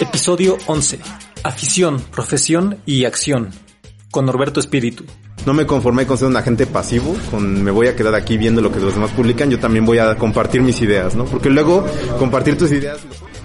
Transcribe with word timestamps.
Episodio 0.00 0.56
11. 0.66 1.00
Afición, 1.42 2.00
profesión 2.12 2.78
y 2.86 3.04
acción. 3.04 3.50
Con 4.12 4.26
Norberto 4.26 4.60
Espíritu. 4.60 5.04
No 5.44 5.54
me 5.54 5.66
conformé 5.66 6.06
con 6.06 6.16
ser 6.16 6.28
un 6.28 6.36
agente 6.36 6.66
pasivo, 6.66 7.16
con 7.32 7.64
me 7.64 7.72
voy 7.72 7.88
a 7.88 7.96
quedar 7.96 8.14
aquí 8.14 8.38
viendo 8.38 8.60
lo 8.60 8.70
que 8.70 8.78
los 8.78 8.94
demás 8.94 9.10
publican, 9.10 9.50
yo 9.50 9.58
también 9.58 9.84
voy 9.84 9.98
a 9.98 10.14
compartir 10.16 10.62
mis 10.62 10.80
ideas, 10.82 11.16
¿no? 11.16 11.24
Porque 11.24 11.50
luego 11.50 11.84
compartir 12.18 12.56
tus 12.56 12.70
ideas 12.70 12.98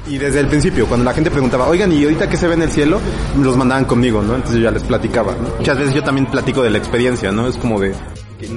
y 0.07 0.17
desde 0.17 0.41
el 0.41 0.47
principio, 0.47 0.85
cuando 0.85 1.05
la 1.05 1.13
gente 1.13 1.31
preguntaba, 1.31 1.67
oigan, 1.67 1.91
¿y 1.91 2.03
ahorita 2.03 2.29
qué 2.29 2.37
se 2.37 2.47
ve 2.47 2.55
en 2.55 2.63
el 2.63 2.69
cielo? 2.69 2.99
Los 3.41 3.57
mandaban 3.57 3.85
conmigo, 3.85 4.21
¿no? 4.21 4.35
Entonces 4.35 4.57
yo 4.57 4.65
ya 4.65 4.71
les 4.71 4.83
platicaba, 4.83 5.33
¿no? 5.33 5.49
Muchas 5.57 5.77
veces 5.79 5.95
yo 5.95 6.03
también 6.03 6.27
platico 6.27 6.61
de 6.61 6.69
la 6.69 6.77
experiencia, 6.77 7.31
¿no? 7.31 7.47
Es 7.47 7.57
como 7.57 7.79
de, 7.79 7.93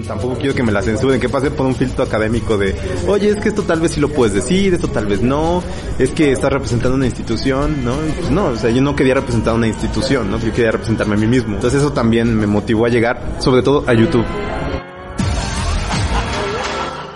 tampoco 0.06 0.36
quiero 0.36 0.54
que 0.54 0.62
me 0.62 0.72
la 0.72 0.82
censuren, 0.82 1.20
que 1.20 1.29
pase 1.29 1.50
por 1.50 1.66
un 1.66 1.74
filtro 1.74 2.04
académico 2.04 2.56
de, 2.58 2.75
oye, 3.06 3.30
es 3.30 3.36
que 3.36 3.48
esto 3.48 3.62
tal 3.62 3.80
vez 3.80 3.93
sí 3.93 4.00
lo 4.00 4.08
puedes 4.08 4.34
decir, 4.34 4.75
esto 4.75 4.88
tal 4.88 5.06
vez 5.06 5.22
no, 5.22 5.62
es 5.98 6.11
que 6.11 6.32
estás 6.32 6.52
representando 6.52 6.96
una 6.96 7.06
institución, 7.06 7.84
¿no? 7.84 7.96
Pues 8.18 8.31
no, 8.31 8.46
o 8.46 8.57
sea, 8.57 8.70
yo 8.70 8.82
no 8.82 8.96
quería 8.96 9.14
representar 9.14 9.54
una 9.54 9.67
institución, 9.67 10.31
¿no? 10.31 10.39
Yo 10.39 10.53
quería 10.53 10.72
representarme 10.72 11.14
a 11.14 11.18
mí 11.18 11.26
mismo. 11.26 11.54
Entonces 11.54 11.81
eso 11.81 11.93
también 11.93 12.34
me 12.34 12.46
motivó 12.46 12.86
a 12.86 12.89
llegar, 12.89 13.36
sobre 13.39 13.62
todo 13.62 13.84
a 13.86 13.94
YouTube. 13.94 14.26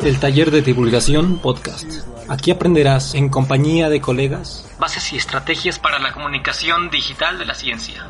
El 0.02 0.18
taller 0.18 0.50
de 0.50 0.62
divulgación 0.62 1.38
podcast. 1.38 1.86
Aquí 2.28 2.50
aprenderás 2.50 3.14
en 3.14 3.28
compañía 3.28 3.90
de 3.90 4.00
colegas 4.00 4.64
bases 4.80 5.12
y 5.12 5.16
estrategias 5.16 5.78
para 5.78 5.98
la 5.98 6.12
comunicación 6.12 6.90
digital 6.90 7.38
de 7.38 7.44
la 7.44 7.54
ciencia. 7.54 8.06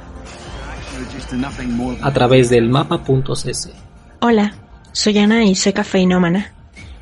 A 2.02 2.12
través 2.12 2.48
del 2.48 2.69
mapa.cc. 2.69 3.89
Hola, 4.23 4.52
soy 4.92 5.16
Ana 5.16 5.45
y 5.45 5.55
soy 5.55 5.73
cafeinómana. 5.73 6.52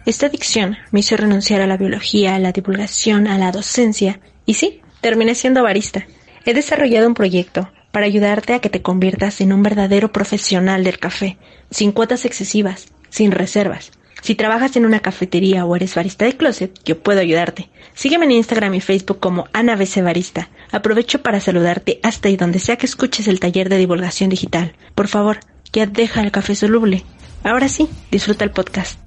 Esta 0.07 0.27
adicción 0.27 0.77
me 0.93 1.01
hizo 1.01 1.17
renunciar 1.17 1.61
a 1.61 1.67
la 1.67 1.77
biología, 1.77 2.37
a 2.37 2.39
la 2.39 2.53
divulgación, 2.53 3.27
a 3.27 3.37
la 3.39 3.51
docencia 3.51 4.21
y 4.47 4.55
sí, 4.55 4.83
terminé 5.01 5.35
siendo 5.35 5.65
barista. 5.65 6.07
He 6.45 6.55
desarrollado 6.55 7.09
un 7.09 7.15
proyecto 7.15 7.73
para 7.91 8.07
ayudarte 8.07 8.55
a 8.55 8.61
que 8.61 8.71
te 8.71 8.83
conviertas 8.83 9.41
en 9.41 9.53
un 9.53 9.65
verdadero 9.65 10.13
profesional 10.13 10.85
del 10.85 11.01
café, 11.01 11.39
sin 11.73 11.91
cuotas 11.91 12.25
excesivas, 12.25 12.87
sin 13.09 13.33
reservas. 13.33 13.91
Si 14.23 14.37
trabajas 14.37 14.77
en 14.77 14.87
una 14.87 15.01
cafetería 15.01 15.65
o 15.65 15.75
eres 15.75 15.97
barista 15.97 16.25
de 16.25 16.37
closet, 16.37 16.79
yo 16.85 17.01
puedo 17.01 17.19
ayudarte. 17.19 17.69
Sígueme 17.95 18.27
en 18.27 18.33
Instagram 18.33 18.75
y 18.75 18.81
Facebook 18.81 19.19
como 19.19 19.49
Ana 19.53 19.75
BC 19.75 20.03
Barista. 20.03 20.51
Aprovecho 20.71 21.21
para 21.21 21.41
saludarte 21.41 21.99
hasta 22.05 22.29
y 22.29 22.37
donde 22.37 22.61
sea 22.61 22.77
que 22.77 22.87
escuches 22.87 23.27
el 23.27 23.41
taller 23.41 23.69
de 23.69 23.79
divulgación 23.79 24.31
digital. 24.31 24.77
Por 24.95 25.09
favor, 25.09 25.41
ya 25.73 25.87
deja 25.87 26.23
el 26.23 26.31
café 26.31 26.55
soluble. 26.55 27.05
Ahora 27.43 27.69
sí, 27.69 27.89
disfruta 28.11 28.45
el 28.45 28.51
podcast. 28.51 28.99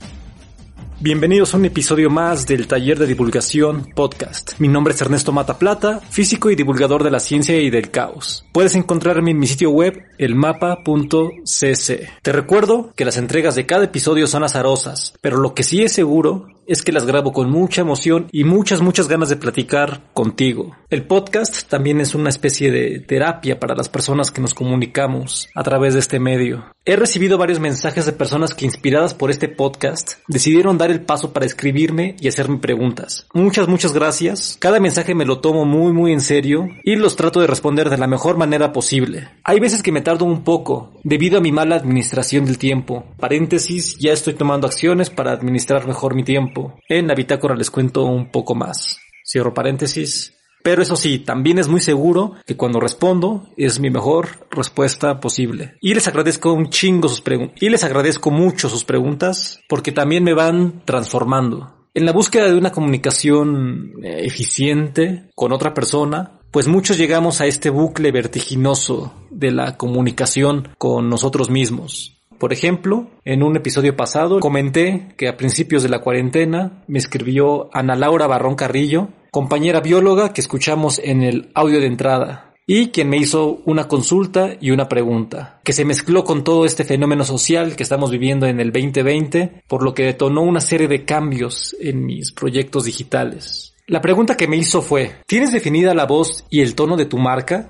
Bienvenidos 1.04 1.54
a 1.54 1.58
un 1.58 1.66
episodio 1.66 2.12
más 2.12 2.46
del 2.46 2.68
Taller 2.68 3.00
de 3.00 3.08
Divulgación 3.08 3.88
Podcast. 3.96 4.54
Mi 4.60 4.68
nombre 4.68 4.94
es 4.94 5.02
Ernesto 5.02 5.32
Mata 5.32 5.58
Plata, 5.58 6.00
físico 6.00 6.52
y 6.52 6.56
divulgador 6.56 7.04
de 7.04 7.10
la 7.10 7.20
ciencia 7.20 7.60
y 7.60 7.72
del 7.72 7.90
caos. 7.90 8.46
Puedes 8.52 8.76
encontrarme 8.76 9.32
en 9.32 9.40
mi 9.40 9.48
sitio 9.48 9.72
web 9.72 10.04
elmapa.cc. 10.20 12.10
Te 12.22 12.32
recuerdo 12.32 12.94
que 12.96 13.06
las 13.06 13.18
entregas 13.18 13.56
de 13.56 13.66
cada 13.66 13.86
episodio 13.86 14.28
son 14.28 14.44
azarosas, 14.44 15.16
pero 15.22 15.38
lo 15.38 15.56
que 15.56 15.64
sí 15.64 15.82
es 15.82 15.92
seguro 15.92 16.50
es 16.72 16.84
que 16.84 16.94
las 16.94 17.06
grabo 17.06 17.34
con 17.34 17.52
mucha 17.52 17.82
emoción 17.82 18.28
y 18.32 18.46
muchas, 18.46 18.82
muchas 18.82 19.10
ganas 19.10 19.28
de 19.28 19.36
platicar 19.36 20.04
contigo. 20.14 20.74
El 20.90 21.04
podcast 21.04 21.68
también 21.68 22.00
es 22.00 22.16
una 22.16 22.30
especie 22.30 22.72
de 22.72 23.00
terapia 23.00 23.60
para 23.60 23.76
las 23.76 23.90
personas 23.90 24.32
que 24.32 24.40
nos 24.40 24.54
comunicamos 24.54 25.50
a 25.54 25.64
través 25.64 25.96
de 25.96 26.00
este 26.00 26.20
medio. 26.20 26.64
He 26.84 26.96
recibido 26.96 27.38
varios 27.38 27.60
mensajes 27.60 28.06
de 28.06 28.12
personas 28.12 28.56
que 28.56 28.66
inspiradas 28.66 29.14
por 29.14 29.30
este 29.30 29.48
podcast 29.48 30.14
decidieron 30.28 30.78
dar 30.78 30.90
el 30.90 31.02
paso 31.02 31.32
para 31.32 31.46
escribirme 31.46 32.16
y 32.20 32.28
hacerme 32.28 32.58
preguntas. 32.58 33.28
Muchas, 33.34 33.68
muchas 33.68 33.94
gracias. 33.94 34.58
Cada 34.60 34.80
mensaje 34.80 35.14
me 35.14 35.26
lo 35.26 35.42
tomo 35.42 35.66
muy, 35.66 35.94
muy 35.94 36.12
en 36.12 36.22
serio 36.22 36.68
y 36.84 36.96
los 36.96 37.18
trato 37.18 37.40
de 37.40 37.48
responder 37.48 37.90
de 37.90 38.00
la 38.00 38.08
mejor 38.08 38.38
manera 38.38 38.72
posible. 38.74 39.28
Hay 39.44 39.60
veces 39.60 39.84
que 39.84 39.92
me 39.92 40.02
tardo 40.02 40.26
un 40.26 40.44
poco 40.44 40.92
debido 41.04 41.38
a 41.38 41.42
mi 41.42 41.52
mala 41.52 41.76
administración 41.76 42.46
del 42.46 42.58
tiempo. 42.58 43.04
Paréntesis, 43.20 43.98
ya 44.00 44.12
estoy 44.12 44.34
tomando 44.34 44.66
acciones 44.66 45.10
para 45.10 45.34
administrar 45.34 45.86
mejor 45.86 46.16
mi 46.16 46.24
tiempo. 46.24 46.61
En 46.88 47.08
la 47.08 47.16
bitácora 47.16 47.56
les 47.56 47.72
cuento 47.72 48.06
un 48.06 48.32
poco 48.32 48.56
más. 48.56 48.98
Cierro 49.24 49.54
paréntesis. 49.54 50.34
Pero 50.64 50.82
eso 50.82 50.96
sí, 50.96 51.20
también 51.20 51.58
es 51.58 51.68
muy 51.68 51.82
seguro 51.82 52.34
que 52.46 52.56
cuando 52.56 52.80
respondo 52.80 53.48
es 53.58 53.80
mi 53.80 53.90
mejor 53.90 54.48
respuesta 54.52 55.20
posible. 55.20 55.76
Y 55.82 55.94
les 55.94 56.08
agradezco 56.08 56.54
un 56.54 56.70
chingo 56.70 57.10
sus 57.10 57.22
preguntas. 57.22 57.58
Y 57.62 57.70
les 57.70 57.84
agradezco 57.84 58.30
mucho 58.30 58.70
sus 58.70 58.84
preguntas 58.84 59.60
porque 59.68 59.92
también 59.92 60.24
me 60.24 60.34
van 60.34 60.84
transformando. 60.86 61.74
En 61.94 62.06
la 62.06 62.14
búsqueda 62.14 62.46
de 62.46 62.58
una 62.58 62.72
comunicación 62.72 63.94
eh, 64.04 64.22
eficiente 64.24 65.30
con 65.36 65.52
otra 65.52 65.74
persona, 65.74 66.40
pues 66.52 66.68
muchos 66.68 66.98
llegamos 66.98 67.42
a 67.42 67.48
este 67.48 67.70
bucle 67.70 68.12
vertiginoso 68.12 69.14
de 69.30 69.52
la 69.52 69.78
comunicación 69.78 70.70
con 70.78 71.10
nosotros 71.10 71.50
mismos. 71.50 72.21
Por 72.42 72.54
ejemplo, 72.54 73.06
en 73.24 73.44
un 73.44 73.56
episodio 73.56 73.96
pasado 73.96 74.40
comenté 74.40 75.10
que 75.16 75.28
a 75.28 75.38
principios 75.38 75.84
de 75.84 75.90
la 75.90 76.00
cuarentena 76.00 76.84
me 76.88 76.98
escribió 76.98 77.70
Ana 77.72 77.96
Laura 77.96 78.26
Barrón 78.26 78.56
Carrillo, 78.56 79.10
compañera 79.30 79.80
bióloga 79.80 80.34
que 80.34 80.42
escuchamos 80.42 81.00
en 81.04 81.22
el 81.22 81.52
audio 81.54 81.80
de 81.80 81.86
entrada, 81.86 82.56
y 82.66 82.88
quien 82.88 83.10
me 83.10 83.18
hizo 83.18 83.62
una 83.66 83.88
consulta 83.88 84.56
y 84.60 84.72
una 84.72 84.90
pregunta, 84.90 85.62
que 85.64 85.72
se 85.72 85.86
mezcló 85.86 86.24
con 86.24 86.44
todo 86.44 86.66
este 86.66 86.84
fenómeno 86.84 87.26
social 87.26 87.76
que 87.76 87.84
estamos 87.84 88.10
viviendo 88.10 88.48
en 88.48 88.60
el 88.60 88.72
2020, 88.72 89.62
por 89.68 89.84
lo 89.84 89.94
que 89.94 90.06
detonó 90.06 90.42
una 90.42 90.62
serie 90.62 90.88
de 90.88 91.06
cambios 91.06 91.76
en 91.80 92.04
mis 92.08 92.32
proyectos 92.32 92.86
digitales. 92.86 93.76
La 93.86 94.02
pregunta 94.02 94.36
que 94.36 94.48
me 94.48 94.58
hizo 94.58 94.82
fue, 94.82 95.18
¿tienes 95.28 95.52
definida 95.52 95.94
la 95.94 96.08
voz 96.08 96.44
y 96.50 96.62
el 96.62 96.74
tono 96.74 96.98
de 96.98 97.06
tu 97.06 97.20
marca? 97.20 97.70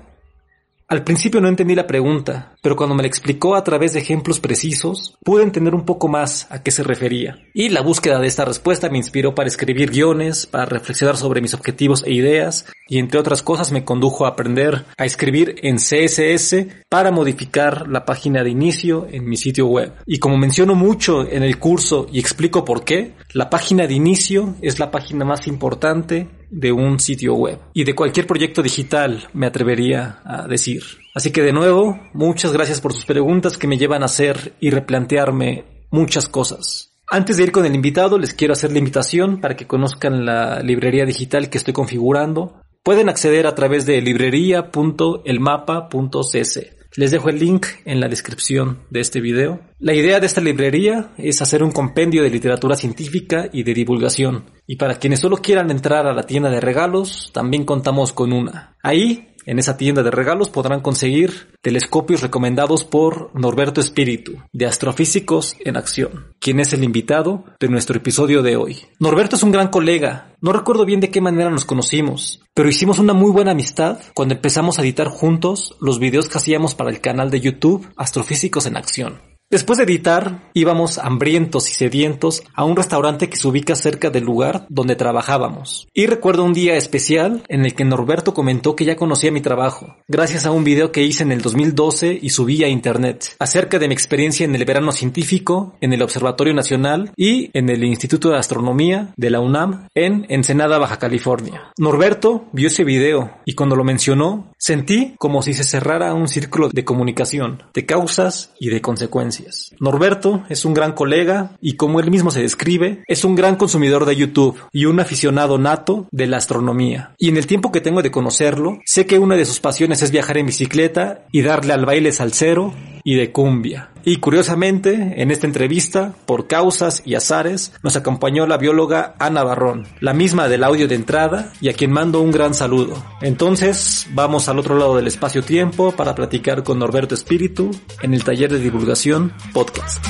Al 0.88 1.04
principio 1.04 1.42
no 1.42 1.48
entendí 1.48 1.74
la 1.74 1.86
pregunta, 1.86 2.51
pero 2.62 2.76
cuando 2.76 2.94
me 2.94 3.02
la 3.02 3.08
explicó 3.08 3.56
a 3.56 3.64
través 3.64 3.92
de 3.92 3.98
ejemplos 3.98 4.40
precisos, 4.40 5.18
pude 5.24 5.42
entender 5.42 5.74
un 5.74 5.84
poco 5.84 6.08
más 6.08 6.46
a 6.50 6.62
qué 6.62 6.70
se 6.70 6.84
refería. 6.84 7.36
Y 7.52 7.68
la 7.68 7.82
búsqueda 7.82 8.20
de 8.20 8.28
esta 8.28 8.44
respuesta 8.44 8.88
me 8.88 8.98
inspiró 8.98 9.34
para 9.34 9.48
escribir 9.48 9.90
guiones, 9.90 10.46
para 10.46 10.64
reflexionar 10.64 11.16
sobre 11.16 11.40
mis 11.40 11.54
objetivos 11.54 12.04
e 12.06 12.14
ideas, 12.14 12.66
y 12.88 12.98
entre 12.98 13.18
otras 13.18 13.42
cosas 13.42 13.72
me 13.72 13.84
condujo 13.84 14.24
a 14.24 14.30
aprender 14.30 14.84
a 14.96 15.04
escribir 15.04 15.56
en 15.62 15.76
CSS 15.76 16.66
para 16.88 17.10
modificar 17.10 17.88
la 17.88 18.04
página 18.04 18.44
de 18.44 18.50
inicio 18.50 19.08
en 19.10 19.28
mi 19.28 19.36
sitio 19.36 19.66
web. 19.66 19.92
Y 20.06 20.18
como 20.18 20.36
menciono 20.36 20.74
mucho 20.74 21.28
en 21.28 21.42
el 21.42 21.58
curso 21.58 22.06
y 22.12 22.20
explico 22.20 22.64
por 22.64 22.84
qué, 22.84 23.14
la 23.32 23.50
página 23.50 23.86
de 23.86 23.94
inicio 23.94 24.54
es 24.62 24.78
la 24.78 24.90
página 24.90 25.24
más 25.24 25.46
importante 25.48 26.28
de 26.50 26.70
un 26.70 27.00
sitio 27.00 27.34
web 27.34 27.58
y 27.72 27.84
de 27.84 27.94
cualquier 27.94 28.26
proyecto 28.26 28.62
digital, 28.62 29.26
me 29.32 29.46
atrevería 29.46 30.20
a 30.24 30.46
decir. 30.46 30.82
Así 31.14 31.30
que 31.30 31.42
de 31.42 31.52
nuevo, 31.52 32.00
muchas 32.14 32.52
gracias 32.52 32.80
por 32.80 32.92
sus 32.92 33.04
preguntas 33.04 33.58
que 33.58 33.66
me 33.66 33.76
llevan 33.76 34.02
a 34.02 34.06
hacer 34.06 34.54
y 34.60 34.70
replantearme 34.70 35.64
muchas 35.90 36.28
cosas. 36.28 36.94
Antes 37.10 37.36
de 37.36 37.42
ir 37.42 37.52
con 37.52 37.66
el 37.66 37.74
invitado, 37.74 38.18
les 38.18 38.32
quiero 38.32 38.54
hacer 38.54 38.72
la 38.72 38.78
invitación 38.78 39.40
para 39.40 39.54
que 39.54 39.66
conozcan 39.66 40.24
la 40.24 40.60
librería 40.60 41.04
digital 41.04 41.50
que 41.50 41.58
estoy 41.58 41.74
configurando. 41.74 42.62
Pueden 42.82 43.10
acceder 43.10 43.46
a 43.46 43.54
través 43.54 43.84
de 43.84 44.00
librería.elmapa.cc. 44.00 46.82
Les 46.94 47.10
dejo 47.10 47.30
el 47.30 47.38
link 47.38 47.66
en 47.86 48.00
la 48.00 48.08
descripción 48.08 48.80
de 48.90 49.00
este 49.00 49.22
video. 49.22 49.60
La 49.78 49.94
idea 49.94 50.20
de 50.20 50.26
esta 50.26 50.42
librería 50.42 51.14
es 51.16 51.40
hacer 51.40 51.62
un 51.62 51.70
compendio 51.70 52.22
de 52.22 52.28
literatura 52.28 52.76
científica 52.76 53.48
y 53.50 53.62
de 53.62 53.72
divulgación. 53.72 54.44
Y 54.66 54.76
para 54.76 54.96
quienes 54.96 55.20
solo 55.20 55.38
quieran 55.38 55.70
entrar 55.70 56.06
a 56.06 56.12
la 56.12 56.24
tienda 56.24 56.50
de 56.50 56.60
regalos, 56.60 57.30
también 57.32 57.64
contamos 57.64 58.12
con 58.12 58.34
una. 58.34 58.76
Ahí 58.82 59.31
en 59.46 59.58
esa 59.58 59.76
tienda 59.76 60.02
de 60.02 60.10
regalos 60.10 60.48
podrán 60.48 60.80
conseguir 60.80 61.48
telescopios 61.60 62.22
recomendados 62.22 62.84
por 62.84 63.30
Norberto 63.34 63.80
Espíritu, 63.80 64.38
de 64.52 64.66
Astrofísicos 64.66 65.56
en 65.64 65.76
Acción, 65.76 66.34
quien 66.38 66.60
es 66.60 66.72
el 66.72 66.84
invitado 66.84 67.44
de 67.58 67.68
nuestro 67.68 67.96
episodio 67.96 68.42
de 68.42 68.56
hoy. 68.56 68.78
Norberto 68.98 69.36
es 69.36 69.42
un 69.42 69.52
gran 69.52 69.68
colega, 69.68 70.34
no 70.40 70.52
recuerdo 70.52 70.84
bien 70.84 71.00
de 71.00 71.10
qué 71.10 71.20
manera 71.20 71.50
nos 71.50 71.64
conocimos, 71.64 72.42
pero 72.54 72.68
hicimos 72.68 72.98
una 72.98 73.14
muy 73.14 73.30
buena 73.30 73.52
amistad 73.52 73.98
cuando 74.14 74.34
empezamos 74.34 74.78
a 74.78 74.82
editar 74.82 75.08
juntos 75.08 75.76
los 75.80 75.98
videos 75.98 76.28
que 76.28 76.38
hacíamos 76.38 76.74
para 76.74 76.90
el 76.90 77.00
canal 77.00 77.30
de 77.30 77.40
YouTube 77.40 77.88
Astrofísicos 77.96 78.66
en 78.66 78.76
Acción. 78.76 79.31
Después 79.52 79.76
de 79.76 79.84
editar, 79.84 80.48
íbamos 80.54 80.96
hambrientos 80.96 81.68
y 81.68 81.74
sedientos 81.74 82.42
a 82.54 82.64
un 82.64 82.74
restaurante 82.74 83.28
que 83.28 83.36
se 83.36 83.46
ubica 83.46 83.74
cerca 83.74 84.08
del 84.08 84.24
lugar 84.24 84.64
donde 84.70 84.96
trabajábamos. 84.96 85.86
Y 85.92 86.06
recuerdo 86.06 86.42
un 86.42 86.54
día 86.54 86.78
especial 86.78 87.42
en 87.48 87.66
el 87.66 87.74
que 87.74 87.84
Norberto 87.84 88.32
comentó 88.32 88.74
que 88.74 88.86
ya 88.86 88.96
conocía 88.96 89.30
mi 89.30 89.42
trabajo, 89.42 89.94
gracias 90.08 90.46
a 90.46 90.52
un 90.52 90.64
video 90.64 90.90
que 90.90 91.02
hice 91.02 91.24
en 91.24 91.32
el 91.32 91.42
2012 91.42 92.18
y 92.22 92.30
subí 92.30 92.64
a 92.64 92.68
internet, 92.68 93.36
acerca 93.38 93.78
de 93.78 93.88
mi 93.88 93.92
experiencia 93.92 94.46
en 94.46 94.54
el 94.54 94.64
verano 94.64 94.90
científico, 94.90 95.76
en 95.82 95.92
el 95.92 96.00
Observatorio 96.00 96.54
Nacional 96.54 97.12
y 97.14 97.50
en 97.52 97.68
el 97.68 97.84
Instituto 97.84 98.30
de 98.30 98.38
Astronomía 98.38 99.12
de 99.18 99.28
la 99.28 99.40
UNAM 99.40 99.86
en 99.94 100.24
Ensenada, 100.30 100.78
Baja 100.78 100.98
California. 100.98 101.72
Norberto 101.76 102.46
vio 102.52 102.68
ese 102.68 102.84
video 102.84 103.32
y 103.44 103.52
cuando 103.52 103.76
lo 103.76 103.84
mencionó, 103.84 104.50
sentí 104.56 105.14
como 105.18 105.42
si 105.42 105.52
se 105.52 105.64
cerrara 105.64 106.14
un 106.14 106.26
círculo 106.26 106.70
de 106.72 106.86
comunicación, 106.86 107.64
de 107.74 107.84
causas 107.84 108.54
y 108.58 108.70
de 108.70 108.80
consecuencias. 108.80 109.41
Norberto 109.80 110.44
es 110.48 110.64
un 110.64 110.74
gran 110.74 110.92
colega 110.92 111.52
y 111.60 111.74
como 111.74 112.00
él 112.00 112.10
mismo 112.10 112.30
se 112.30 112.42
describe, 112.42 113.02
es 113.06 113.24
un 113.24 113.34
gran 113.34 113.56
consumidor 113.56 114.04
de 114.06 114.16
YouTube 114.16 114.58
y 114.72 114.84
un 114.84 115.00
aficionado 115.00 115.58
nato 115.58 116.06
de 116.10 116.26
la 116.26 116.38
astronomía. 116.38 117.14
Y 117.18 117.28
en 117.28 117.36
el 117.36 117.46
tiempo 117.46 117.72
que 117.72 117.80
tengo 117.80 118.02
de 118.02 118.10
conocerlo, 118.10 118.78
sé 118.84 119.06
que 119.06 119.18
una 119.18 119.36
de 119.36 119.44
sus 119.44 119.60
pasiones 119.60 120.02
es 120.02 120.10
viajar 120.10 120.38
en 120.38 120.46
bicicleta 120.46 121.24
y 121.32 121.42
darle 121.42 121.72
al 121.72 121.86
baile 121.86 122.12
salsero 122.12 122.74
y 123.04 123.16
de 123.16 123.32
cumbia. 123.32 123.90
Y 124.04 124.16
curiosamente, 124.16 125.22
en 125.22 125.30
esta 125.30 125.46
entrevista, 125.46 126.14
por 126.26 126.48
causas 126.48 127.02
y 127.04 127.14
azares, 127.14 127.72
nos 127.82 127.94
acompañó 127.96 128.46
la 128.46 128.56
bióloga 128.56 129.14
Ana 129.18 129.44
Barrón, 129.44 129.86
la 130.00 130.12
misma 130.12 130.48
del 130.48 130.64
audio 130.64 130.88
de 130.88 130.96
entrada 130.96 131.52
y 131.60 131.68
a 131.68 131.72
quien 131.72 131.92
mando 131.92 132.20
un 132.20 132.32
gran 132.32 132.54
saludo. 132.54 133.02
Entonces, 133.20 134.08
vamos 134.12 134.48
al 134.48 134.58
otro 134.58 134.76
lado 134.76 134.96
del 134.96 135.06
espacio-tiempo 135.06 135.92
para 135.92 136.14
platicar 136.14 136.64
con 136.64 136.78
Norberto 136.80 137.14
Espíritu 137.14 137.70
en 138.02 138.14
el 138.14 138.24
taller 138.24 138.52
de 138.52 138.58
divulgación 138.58 139.32
podcast. 139.52 140.04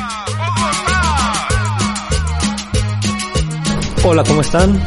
Hola, 4.04 4.24
¿cómo 4.24 4.40
están? 4.40 4.82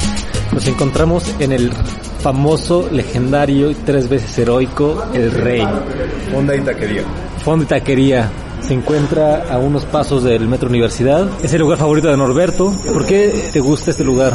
Nos 0.51 0.67
encontramos 0.67 1.33
en 1.39 1.51
el 1.51 1.71
famoso, 2.19 2.89
legendario 2.91 3.69
y 3.69 3.75
tres 3.75 4.09
veces 4.09 4.37
heroico 4.39 5.05
El 5.13 5.31
Rey. 5.31 5.65
Fonda 6.31 6.55
y 6.55 6.61
taquería. 6.61 7.03
Fondo 7.45 7.63
y 7.63 7.67
taquería. 7.67 8.31
Se 8.61 8.73
encuentra 8.73 9.43
a 9.51 9.59
unos 9.59 9.85
pasos 9.85 10.23
del 10.23 10.47
Metro 10.47 10.67
Universidad. 10.67 11.29
Es 11.43 11.53
el 11.53 11.59
lugar 11.59 11.77
favorito 11.77 12.07
de 12.07 12.17
Norberto. 12.17 12.73
¿Por 12.91 13.05
qué 13.05 13.49
te 13.53 13.59
gusta 13.59 13.91
este 13.91 14.03
lugar? 14.03 14.33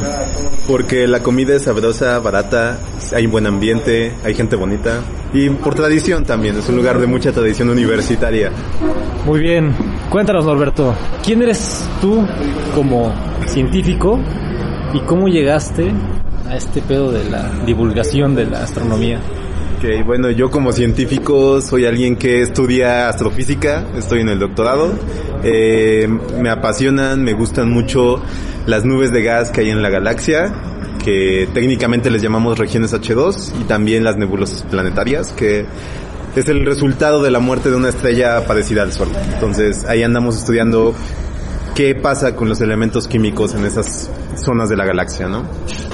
Porque 0.69 1.09
la 1.09 1.21
comida 1.21 1.57
es 1.57 1.65
sabrosa, 1.65 2.21
barata, 2.21 2.79
hay 3.13 3.27
un 3.27 3.33
buen 3.33 3.49
ambiente, 3.49 4.13
hay 4.25 4.35
gente 4.35 4.55
bonita. 4.55 5.01
Y 5.35 5.51
por 5.51 5.75
tradición 5.75 6.25
también, 6.25 6.57
es 6.57 6.69
un 6.69 6.77
lugar 6.77 7.01
de 7.01 7.09
mucha 7.09 7.33
tradición 7.33 7.71
universitaria. 7.71 8.53
Muy 9.27 9.41
bien. 9.41 9.75
Cuéntanos, 10.09 10.45
Norberto. 10.45 10.95
¿Quién 11.25 11.43
eres 11.43 11.89
tú 12.01 12.25
como 12.77 13.13
científico 13.47 14.21
y 14.95 15.01
cómo 15.01 15.27
llegaste 15.27 15.91
a 16.49 16.55
este 16.55 16.81
pedo 16.81 17.11
de 17.11 17.29
la 17.29 17.51
divulgación 17.67 18.37
de 18.37 18.47
la 18.47 18.63
astronomía? 18.63 19.19
Ok, 19.81 20.05
bueno, 20.05 20.31
yo 20.31 20.51
como 20.51 20.73
científico 20.73 21.63
soy 21.63 21.87
alguien 21.87 22.17
que 22.17 22.43
estudia 22.43 23.09
astrofísica, 23.09 23.87
estoy 23.97 24.21
en 24.21 24.29
el 24.29 24.39
doctorado. 24.39 24.93
Eh, 25.43 26.07
me 26.39 26.51
apasionan, 26.51 27.25
me 27.25 27.33
gustan 27.33 27.71
mucho 27.71 28.23
las 28.67 28.85
nubes 28.85 29.11
de 29.11 29.23
gas 29.23 29.49
que 29.49 29.63
hay 29.63 29.71
en 29.71 29.81
la 29.81 29.89
galaxia, 29.89 30.53
que 31.03 31.49
técnicamente 31.55 32.11
les 32.11 32.21
llamamos 32.21 32.59
regiones 32.59 32.93
H2, 32.93 33.53
y 33.59 33.65
también 33.65 34.05
las 34.05 34.19
nebulosas 34.19 34.65
planetarias, 34.65 35.33
que 35.33 35.65
es 36.37 36.49
el 36.51 36.67
resultado 36.67 37.23
de 37.23 37.31
la 37.31 37.39
muerte 37.39 37.71
de 37.71 37.77
una 37.77 37.89
estrella 37.89 38.45
parecida 38.47 38.83
al 38.83 38.93
Sol. 38.93 39.09
Entonces 39.33 39.87
ahí 39.87 40.03
andamos 40.03 40.37
estudiando 40.37 40.95
qué 41.75 41.95
pasa 41.95 42.37
con 42.37 42.49
los 42.49 42.61
elementos 42.61 43.09
químicos 43.09 43.55
en 43.55 43.65
esas 43.65 44.11
zonas 44.37 44.69
de 44.69 44.77
la 44.77 44.85
galaxia, 44.85 45.29
¿no? 45.29 45.45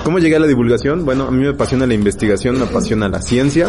¿Cómo 0.04 0.18
llegué 0.18 0.36
a 0.36 0.40
la 0.40 0.46
divulgación? 0.46 1.04
Bueno, 1.04 1.24
a 1.24 1.30
mí 1.30 1.42
me 1.42 1.50
apasiona 1.50 1.86
la 1.86 1.94
investigación, 1.94 2.58
me 2.58 2.64
apasiona 2.64 3.08
la 3.08 3.20
ciencia, 3.20 3.68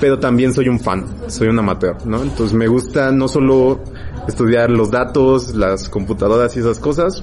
pero 0.00 0.18
también 0.18 0.54
soy 0.54 0.68
un 0.68 0.80
fan, 0.80 1.06
soy 1.28 1.48
un 1.48 1.58
amateur, 1.58 2.06
¿no? 2.06 2.22
Entonces 2.22 2.54
me 2.54 2.68
gusta 2.68 3.12
no 3.12 3.28
solo 3.28 3.82
estudiar 4.26 4.70
los 4.70 4.90
datos, 4.90 5.54
las 5.54 5.88
computadoras 5.88 6.56
y 6.56 6.60
esas 6.60 6.78
cosas, 6.78 7.22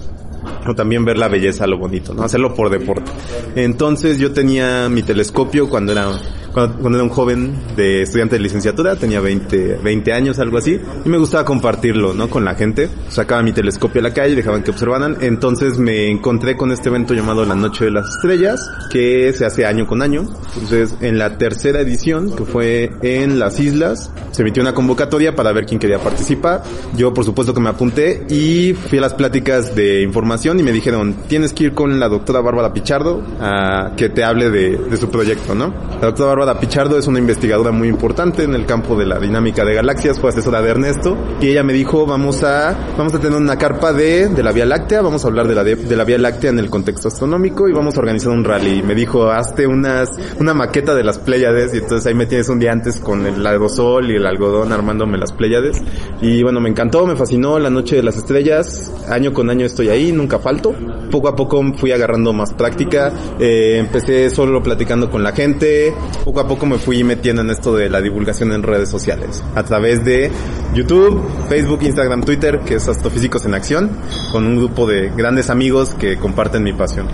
o 0.68 0.76
también 0.76 1.06
ver 1.06 1.18
la 1.18 1.28
belleza, 1.28 1.68
lo 1.68 1.78
bonito, 1.78 2.14
¿no? 2.14 2.24
Hacerlo 2.24 2.54
por 2.54 2.70
deporte. 2.70 3.12
Entonces 3.56 4.20
yo 4.20 4.32
tenía 4.32 4.90
mi 4.90 5.04
telescopio 5.04 5.70
cuando 5.70 5.92
era 5.92 6.08
cuando, 6.54 6.90
era 6.90 7.04
un 7.04 7.10
joven 7.10 7.54
de 7.76 8.02
estudiante 8.02 8.36
de 8.36 8.42
licenciatura, 8.42 8.96
tenía 8.96 9.20
20, 9.20 9.80
20 9.84 10.14
años, 10.14 10.40
algo 10.40 10.58
así, 10.58 10.80
y 11.06 11.10
me 11.10 11.18
gustaba 11.18 11.46
compartirlo, 11.46 12.14
¿no? 12.14 12.30
Con 12.30 12.46
la 12.46 12.56
gente. 12.56 12.90
Sacaba 13.10 13.42
mi 13.42 13.52
telescopio 13.52 14.02
a 14.02 14.04
la 14.04 14.14
calle, 14.14 14.36
dejaban 14.36 14.64
que 14.64 14.72
observaran. 14.72 15.18
Entonces 15.22 15.78
me 15.78 16.10
encontré 16.10 16.58
con 16.58 16.72
este 16.72 16.90
evento 16.90 17.14
llamado 17.14 17.46
La 17.46 17.56
Noche 17.56 17.86
de 17.86 17.92
las 17.92 18.10
Estrellas, 18.10 18.60
que 18.92 19.34
se 19.34 19.46
hace 19.46 19.66
año 19.66 19.88
con 19.88 20.02
año. 20.02 20.28
Entonces, 20.54 20.96
en 21.02 21.18
la 21.18 21.38
tercera 21.38 21.82
edición, 21.82 22.36
que 22.36 22.46
fue 22.46 22.92
en 23.02 23.40
las 23.40 23.60
islas, 23.60 24.12
se 24.32 24.42
emitió 24.42 24.62
una 24.62 24.74
convocatoria 24.74 25.36
para 25.36 25.52
ver 25.52 25.66
quién 25.66 25.80
quería 25.80 26.00
participar. 26.00 26.64
Yo, 26.96 27.14
por 27.14 27.26
supuesto, 27.26 27.54
que 27.54 27.60
me 27.60 27.70
apunté 27.70 28.26
y 28.30 28.74
fui 28.74 28.98
a 28.98 29.02
las 29.02 29.14
pláticas 29.14 29.76
de 29.76 30.02
información 30.02 30.60
y 30.60 30.64
me 30.64 30.72
dijeron, 30.72 31.16
tienes 31.28 31.54
que 31.54 31.66
ir 31.66 31.74
con 31.74 32.00
la 32.00 32.08
doctora 32.08 32.42
Bárbara 32.42 32.74
Pichardo 32.74 33.24
a 33.40 33.94
que 33.96 34.10
te 34.10 34.24
hable 34.24 34.50
de, 34.50 34.98
su 34.98 35.10
proyecto, 35.10 35.56
¿no? 35.56 35.74
La 36.02 36.08
Bárbara 36.40 36.58
Pichardo 36.58 36.98
es 36.98 37.06
una 37.06 37.20
investigadora 37.20 37.74
muy 37.74 37.90
importante 37.90 38.44
en 38.44 38.56
el 38.56 38.66
campo 38.66 38.96
de 38.96 39.06
la 39.06 39.20
dinámica 39.20 39.66
de 39.66 39.74
galaxias, 39.74 40.22
fue 40.22 40.30
asesora 40.30 40.62
de 40.62 40.70
Ernesto, 40.70 41.18
y 41.42 41.50
ella 41.50 41.64
me 41.64 41.74
dijo, 41.74 42.06
vamos 42.06 42.44
a, 42.44 42.94
vamos 42.98 43.14
a 43.14 43.20
tener 43.20 43.38
una 43.38 43.58
carpa 43.58 43.92
de, 43.92 44.30
de 44.30 44.42
la 44.42 44.54
Vía 44.54 44.66
Láctea, 44.66 45.02
vamos 45.02 45.26
a 45.26 45.28
hablar 45.28 45.50
de 45.50 45.56
la, 45.56 45.66
de, 45.66 45.96
la 45.98 46.06
Vía 46.06 46.18
Láctea 46.18 46.52
en 46.52 46.60
el 46.60 46.70
contexto 46.70 47.10
astronómico 47.10 47.68
y 47.68 47.74
vamos 47.74 47.98
a 47.98 48.00
organizar 48.00 48.32
un 48.32 48.46
rally. 48.46 48.82
Me 48.84 48.96
dijo, 48.96 49.30
hazte 49.30 49.68
unas, 49.68 50.12
una 50.40 50.54
maqueta 50.54 50.96
de 50.96 51.04
las 51.04 51.20
Pléyades, 51.20 51.74
y 51.74 51.80
entonces 51.80 52.08
ahí 52.08 52.14
me 52.14 52.26
tienes 52.26 52.48
un 52.48 52.58
día 52.58 52.72
antes 52.72 53.02
con 53.02 53.26
el 53.26 53.46
aerosol 53.46 54.10
y 54.10 54.16
el 54.16 54.26
algodón 54.26 54.72
armándome 54.72 55.18
las 55.18 55.34
Pléyades. 55.34 55.82
Y 56.22 56.42
bueno, 56.42 56.62
me 56.62 56.70
encantó, 56.70 57.06
me 57.06 57.18
fascinó 57.18 57.60
la 57.60 57.70
noche 57.70 57.98
de 57.98 58.04
las 58.04 58.16
estrellas, 58.16 58.94
año 59.10 59.34
con 59.34 59.50
año 59.50 59.66
estoy 59.66 59.90
ahí, 59.90 60.14
nunca 60.14 60.40
falto. 60.40 60.74
Poco 61.12 61.28
a 61.28 61.36
poco 61.36 61.62
fui 61.76 61.92
agarrando 61.92 62.32
más 62.32 62.54
práctica, 62.54 63.12
eh, 63.40 63.78
empecé 63.80 64.30
solo 64.30 64.64
platicando 64.64 65.10
con 65.10 65.22
la 65.22 65.34
gente, 65.34 65.94
poco 66.30 66.42
a 66.42 66.48
poco 66.48 66.68
me 66.68 66.78
fui 66.78 67.04
metiendo 67.04 67.42
en 67.42 67.50
esto 67.50 67.76
de 67.76 67.90
la 67.90 68.02
divulgación 68.02 68.52
en 68.52 68.62
redes 68.62 68.88
sociales. 68.88 69.44
A 69.56 69.64
través 69.64 70.06
de 70.06 70.30
YouTube, 70.76 71.20
Facebook, 71.50 71.80
Instagram, 71.82 72.24
Twitter, 72.24 72.60
que 72.60 72.76
es 72.76 72.88
Astrofísicos 72.88 73.46
en 73.46 73.56
Acción, 73.56 73.90
con 74.32 74.46
un 74.46 74.58
grupo 74.58 74.86
de 74.86 75.10
grandes 75.10 75.50
amigos 75.50 75.96
que 75.96 76.18
comparten 76.18 76.62
mi 76.62 76.72
pasión. 76.72 77.08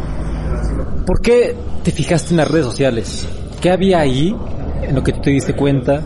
¿Por 1.06 1.22
qué 1.22 1.56
te 1.82 1.92
fijaste 1.92 2.32
en 2.32 2.38
las 2.38 2.52
redes 2.52 2.66
sociales? 2.66 3.26
¿Qué 3.62 3.72
había 3.72 4.02
ahí 4.02 4.36
en 4.82 4.94
lo 4.94 5.02
que 5.02 5.14
tú 5.14 5.22
te 5.22 5.30
diste 5.30 5.56
cuenta? 5.56 6.02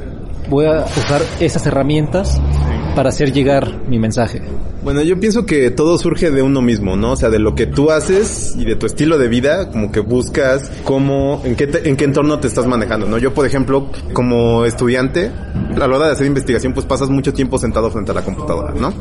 Voy 0.47 0.67
a 0.67 0.85
usar 0.85 1.23
esas 1.39 1.65
herramientas 1.65 2.39
para 2.99 3.11
hacer 3.11 3.31
llegar 3.31 3.87
mi 3.87 3.97
mensaje. 3.97 4.41
Bueno, 4.83 5.01
yo 5.01 5.17
pienso 5.19 5.45
que 5.45 5.71
todo 5.71 5.97
surge 5.97 6.31
de 6.31 6.41
uno 6.41 6.61
mismo, 6.61 6.97
¿no? 6.97 7.13
O 7.13 7.15
sea, 7.15 7.29
de 7.29 7.39
lo 7.39 7.55
que 7.55 7.65
tú 7.65 7.91
haces 7.91 8.55
y 8.57 8.65
de 8.65 8.75
tu 8.75 8.85
estilo 8.85 9.17
de 9.17 9.29
vida, 9.29 9.69
como 9.69 9.89
que 9.89 10.01
buscas 10.01 10.69
cómo, 10.83 11.41
en 11.45 11.55
qué, 11.55 11.67
te, 11.67 11.87
en 11.87 11.95
qué 11.95 12.03
entorno 12.05 12.39
te 12.39 12.47
estás 12.47 12.65
manejando, 12.65 13.07
¿no? 13.07 13.17
Yo, 13.17 13.33
por 13.33 13.45
ejemplo, 13.45 13.89
como 14.13 14.65
estudiante, 14.65 15.31
a 15.75 15.87
la 15.87 15.95
hora 15.95 16.07
de 16.07 16.11
hacer 16.13 16.27
investigación, 16.27 16.73
pues 16.73 16.85
pasas 16.85 17.09
mucho 17.09 17.33
tiempo 17.33 17.57
sentado 17.57 17.91
frente 17.91 18.11
a 18.11 18.13
la 18.13 18.21
computadora, 18.21 18.73
¿no? 18.73 18.93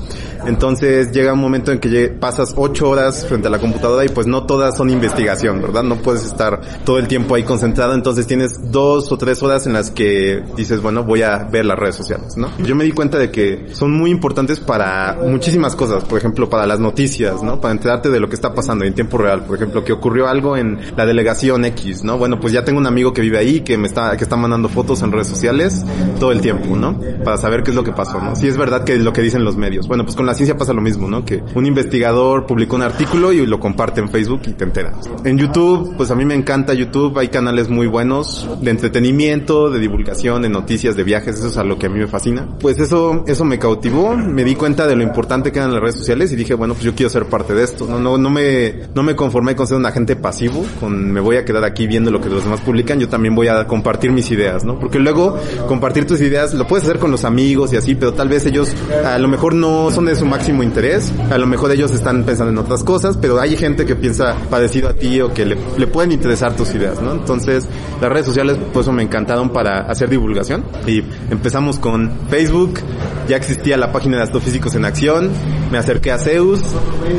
Entonces 0.47 1.11
llega 1.13 1.33
un 1.33 1.41
momento 1.41 1.73
en 1.73 1.79
que 1.79 2.09
pasas 2.09 2.55
ocho 2.57 2.91
horas 2.91 3.27
frente 3.27 3.49
a 3.49 3.51
la 3.51 3.59
computadora 3.59 4.05
y 4.05 4.09
pues 4.09 4.27
no 4.27 4.47
todas 4.47 4.77
son 4.77 4.91
investigación, 4.91 5.63
¿verdad? 5.63 5.85
No 5.85 5.97
puedes 5.97 6.25
estar 6.25 6.61
todo 6.85 6.99
el 6.99 7.09
tiempo 7.09 7.35
ahí 7.35 7.45
concentrado, 7.45 7.95
entonces 7.95 8.27
tienes 8.27 8.71
dos 8.71 9.11
o 9.13 9.19
tres 9.19 9.43
horas 9.43 9.67
en 9.67 9.73
las 9.73 9.91
que 9.91 10.43
dices, 10.57 10.83
bueno, 10.83 11.05
voy 11.05 11.23
a 11.23 11.39
ver 11.45 11.65
las 11.65 11.79
redes 11.79 11.95
sociales, 11.95 12.37
¿no? 12.37 12.51
Yo 12.59 12.75
me 12.75 12.85
di 12.85 12.93
cuenta 12.93 13.19
de 13.19 13.31
que 13.31 13.69
son 13.73 13.88
muy 13.91 14.11
importantes 14.11 14.61
para 14.61 15.19
muchísimas 15.23 15.77
cosas, 15.77 16.05
por 16.05 16.19
ejemplo, 16.19 16.49
para 16.49 16.67
las 16.67 16.81
noticias, 16.81 17.43
¿no? 17.43 17.61
Para 17.61 17.73
enterarte 17.73 18.11
de 18.11 18.21
lo 18.21 18.29
que 18.29 18.35
está 18.35 18.55
pasando 18.55 18.85
en 18.85 18.95
tiempo 18.95 19.19
real, 19.19 19.45
por 19.45 19.57
ejemplo, 19.57 19.85
que 19.85 19.93
ocurrió 19.93 20.29
algo 20.29 20.57
en 20.57 20.79
la 20.97 21.07
delegación 21.07 21.65
X, 21.65 22.05
¿no? 22.05 22.19
Bueno, 22.19 22.41
pues 22.41 22.53
ya 22.53 22.65
tengo 22.65 22.79
un 22.79 22.87
amigo 22.87 23.13
que 23.13 23.23
vive 23.23 23.39
ahí, 23.39 23.61
que 23.61 23.79
me 23.79 23.87
está, 23.87 24.17
que 24.17 24.25
está 24.25 24.37
mandando 24.37 24.69
fotos 24.69 25.03
en 25.03 25.13
redes 25.13 25.29
sociales 25.29 25.85
todo 26.19 26.33
el 26.33 26.41
tiempo, 26.41 26.77
¿no? 26.77 26.99
Para 27.25 27.37
saber 27.37 27.63
qué 27.63 27.71
es 27.71 27.77
lo 27.77 27.85
que 27.85 27.93
pasó, 27.93 28.21
¿no? 28.21 28.37
Si 28.37 28.49
es 28.49 28.57
verdad 28.57 28.85
que 28.85 28.95
es 28.95 29.01
lo 29.01 29.13
que 29.13 29.23
dicen 29.23 29.45
los 29.45 29.57
medios. 29.57 29.89
Bueno, 29.89 30.05
pues 30.05 30.17
con 30.17 30.27
la 30.27 30.35
ciencia 30.35 30.57
pasa 30.57 30.73
lo 30.73 30.81
mismo, 30.81 31.09
¿no? 31.09 31.25
Que 31.25 31.43
un 31.55 31.67
investigador 31.67 32.47
publicó 32.47 32.77
un 32.77 32.83
artículo 32.83 33.33
y 33.33 33.45
lo 33.47 33.61
comparte 33.61 34.01
en 34.01 34.09
Facebook 34.09 34.43
y 34.47 34.53
te 34.53 34.65
enteras. 34.65 35.09
En 35.25 35.39
YouTube, 35.39 35.97
pues 35.97 36.11
a 36.11 36.15
mí 36.15 36.25
me 36.25 36.35
encanta 36.35 36.75
YouTube, 36.75 37.19
hay 37.19 37.29
canales 37.29 37.69
muy 37.69 37.87
buenos 37.87 38.49
de 38.61 38.71
entretenimiento, 38.71 39.71
de 39.71 39.81
divulgación, 39.81 40.43
de 40.43 40.49
noticias, 40.49 40.97
de 40.97 41.05
viajes, 41.05 41.39
eso 41.39 41.49
es 41.49 41.57
a 41.57 41.65
lo 41.65 41.79
que 41.79 41.87
a 41.87 41.89
mí 41.89 41.99
me 41.99 42.07
fascina. 42.07 42.47
Pues 42.61 42.79
eso, 42.79 43.25
eso 43.27 43.45
me 43.45 43.59
cautivó, 43.79 44.17
me 44.17 44.43
di 44.43 44.57
cuenta 44.57 44.89
de 44.89 44.97
lo 44.97 45.05
importante 45.05 45.53
que 45.53 45.61
eran 45.61 45.73
las 45.73 45.81
redes 45.81 45.95
sociales 45.95 46.33
y 46.33 46.37
dije, 46.37 46.55
bueno, 46.55 46.75
pues 46.75 46.85
yo 46.85 46.97
quiero 46.97 47.11
ser 47.11 47.27
parte 47.27 47.55
de 47.55 47.63
esto. 47.63 47.87
No, 47.87 48.01
no, 48.01 48.19
no 48.19 48.29
me, 48.29 48.89
no 48.93 49.05
me 49.05 49.15
conformé 49.15 49.55
con 49.55 49.69
ser 49.69 49.77
un 49.77 49.87
agente 49.87 50.17
pasivo, 50.17 50.65
con 50.81 51.13
me 51.13 51.21
voy 51.21 51.37
a 51.37 51.45
quedar 51.45 51.63
aquí 51.63 51.87
viendo 51.87 52.11
lo 52.11 52.21
que 52.21 52.29
los 52.29 52.43
demás 52.43 52.61
publican, 52.61 52.99
yo 52.99 53.09
también 53.09 53.37
voy 53.37 53.47
a 53.47 53.69
compartir 53.69 54.11
mis 54.11 54.33
ideas, 54.33 54.65
¿no? 54.65 54.81
Porque 54.81 54.99
luego 54.99 55.39
compartir 55.69 56.07
tus 56.07 56.21
ideas 56.21 56.55
lo 56.55 56.67
puedes 56.67 56.85
hacer 56.87 56.99
con 56.99 57.13
los 57.13 57.25
amigos 57.25 57.73
y 57.73 57.77
así, 57.77 57.95
pero 57.95 58.15
tal 58.15 58.29
vez 58.29 58.47
ellos 58.47 58.75
a 59.05 59.17
lo 59.19 59.29
mejor 59.29 59.55
no 59.55 59.93
son 59.93 60.07
de 60.07 60.17
su 60.17 60.27
máximo 60.27 60.65
interés, 60.65 61.13
a 61.31 61.39
lo 61.39 61.47
mejor 61.47 61.71
ellos 61.71 61.93
están 61.93 62.25
pensando 62.25 62.51
en 62.51 62.59
otras 62.59 62.83
cosas, 62.83 63.17
pero 63.17 63.39
hay 63.39 63.57
gente 63.57 63.87
que 63.87 63.95
piensa 63.95 64.35
parecido 64.51 64.89
a 64.89 64.95
ti 64.95 65.21
o 65.21 65.33
que 65.33 65.47
le, 65.47 65.57
le 65.77 65.87
pueden 65.87 66.11
interesar 66.11 66.57
tus 66.57 66.75
ideas, 66.75 67.01
¿no? 67.01 67.13
Entonces, 67.13 67.69
las 68.01 68.11
redes 68.11 68.27
sociales, 68.27 68.59
pues 68.73 68.89
me 68.89 69.05
encantaron 69.05 69.51
para 69.51 69.83
hacer 69.83 70.09
divulgación 70.09 70.65
y 70.87 71.05
empezamos 71.31 71.79
con 71.79 72.11
Facebook, 72.29 72.81
ya 73.29 73.37
existía 73.37 73.58
la 73.65 73.93
página 73.93 74.17
de 74.17 74.23
Astrofísicos 74.23 74.75
en 74.75 74.85
Acción, 74.85 75.31
me 75.71 75.79
acerqué 75.79 76.13
a 76.13 76.19
Zeus, 76.19 76.61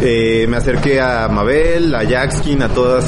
eh, 0.02 0.48
me 0.50 0.58
acerqué 0.58 1.00
a 1.00 1.28
Mabel, 1.28 1.94
a 1.94 2.04
Jackskin, 2.04 2.62
a 2.64 2.70
todas, 2.70 3.06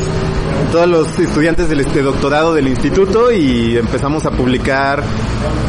todos 0.71 0.87
los 0.87 1.19
estudiantes 1.19 1.69
del 1.69 1.79
este 1.79 2.01
doctorado 2.01 2.53
del 2.53 2.67
instituto 2.67 3.31
y 3.31 3.77
empezamos 3.77 4.25
a 4.25 4.31
publicar 4.31 5.01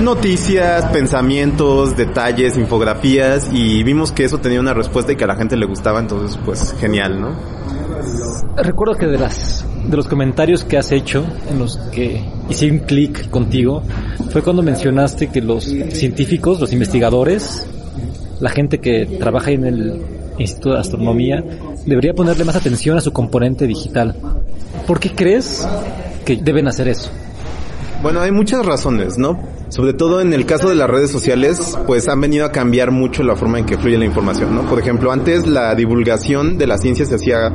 noticias, 0.03 0.85
pensamientos, 0.87 1.97
detalles, 1.97 2.59
infografías 2.59 3.49
y 3.53 3.83
vimos 3.83 4.13
que 4.13 4.25
eso 4.25 4.39
tenía 4.39 4.61
una 4.61 4.75
respuesta 4.75 5.13
y 5.13 5.17
que 5.17 5.25
a 5.25 5.29
la 5.29 5.37
gente 5.37 5.57
le 5.57 5.67
gustaba, 5.67 6.01
entonces 6.01 6.39
pues 6.45 6.75
genial, 6.79 7.21
¿no? 7.21 7.37
Recuerdo 8.57 8.95
que 8.97 9.07
de 9.07 9.19
las 9.19 9.65
de 9.85 9.97
los 9.97 10.07
comentarios 10.09 10.65
que 10.65 10.79
has 10.79 10.93
hecho 10.93 11.25
en 11.51 11.59
los 11.59 11.77
que 11.93 12.23
hice 12.49 12.71
un 12.71 12.79
clic 12.81 13.29
contigo 13.31 13.83
fue 14.31 14.43
cuando 14.43 14.63
mencionaste 14.63 15.29
que 15.29 15.41
los 15.41 15.65
científicos, 15.65 16.61
los 16.61 16.73
investigadores, 16.73 17.67
la 18.41 18.51
gente 18.51 18.79
que 18.79 19.07
trabaja 19.19 19.51
en 19.51 19.65
el 19.65 20.03
Instituto 20.39 20.75
de 20.75 20.81
Astronomía 20.81 21.45
debería 21.85 22.15
ponerle 22.15 22.45
más 22.45 22.57
atención 22.57 22.97
a 22.97 23.01
su 23.01 23.13
componente 23.13 23.67
digital. 23.67 24.17
¿Por 24.87 24.99
qué 24.99 25.15
crees 25.15 25.67
que 26.25 26.37
deben 26.37 26.69
hacer 26.69 26.89
eso? 26.89 27.11
Bueno, 28.03 28.21
hay 28.21 28.33
muchas 28.33 28.67
razones, 28.67 29.17
¿no? 29.17 29.39
Sobre 29.69 29.95
todo 29.95 30.21
en 30.21 30.33
el 30.33 30.45
caso 30.45 30.69
de 30.69 30.75
las 30.75 30.91
redes 30.91 31.11
sociales, 31.11 31.79
pues 31.87 32.09
han 32.09 32.21
venido 32.21 32.45
a 32.45 32.53
cambiar 32.53 32.91
mucho 32.91 33.23
la 33.23 33.37
forma 33.37 33.61
en 33.61 33.65
que 33.65 33.79
fluye 33.79 33.97
la 33.97 34.05
información, 34.05 34.55
¿no? 34.55 34.63
Por 34.69 34.81
ejemplo, 34.81 35.13
antes 35.13 35.47
la 35.47 35.75
divulgación 35.75 36.59
de 36.59 36.67
la 36.67 36.79
ciencia 36.79 37.07
se 37.07 37.15
hacía, 37.15 37.53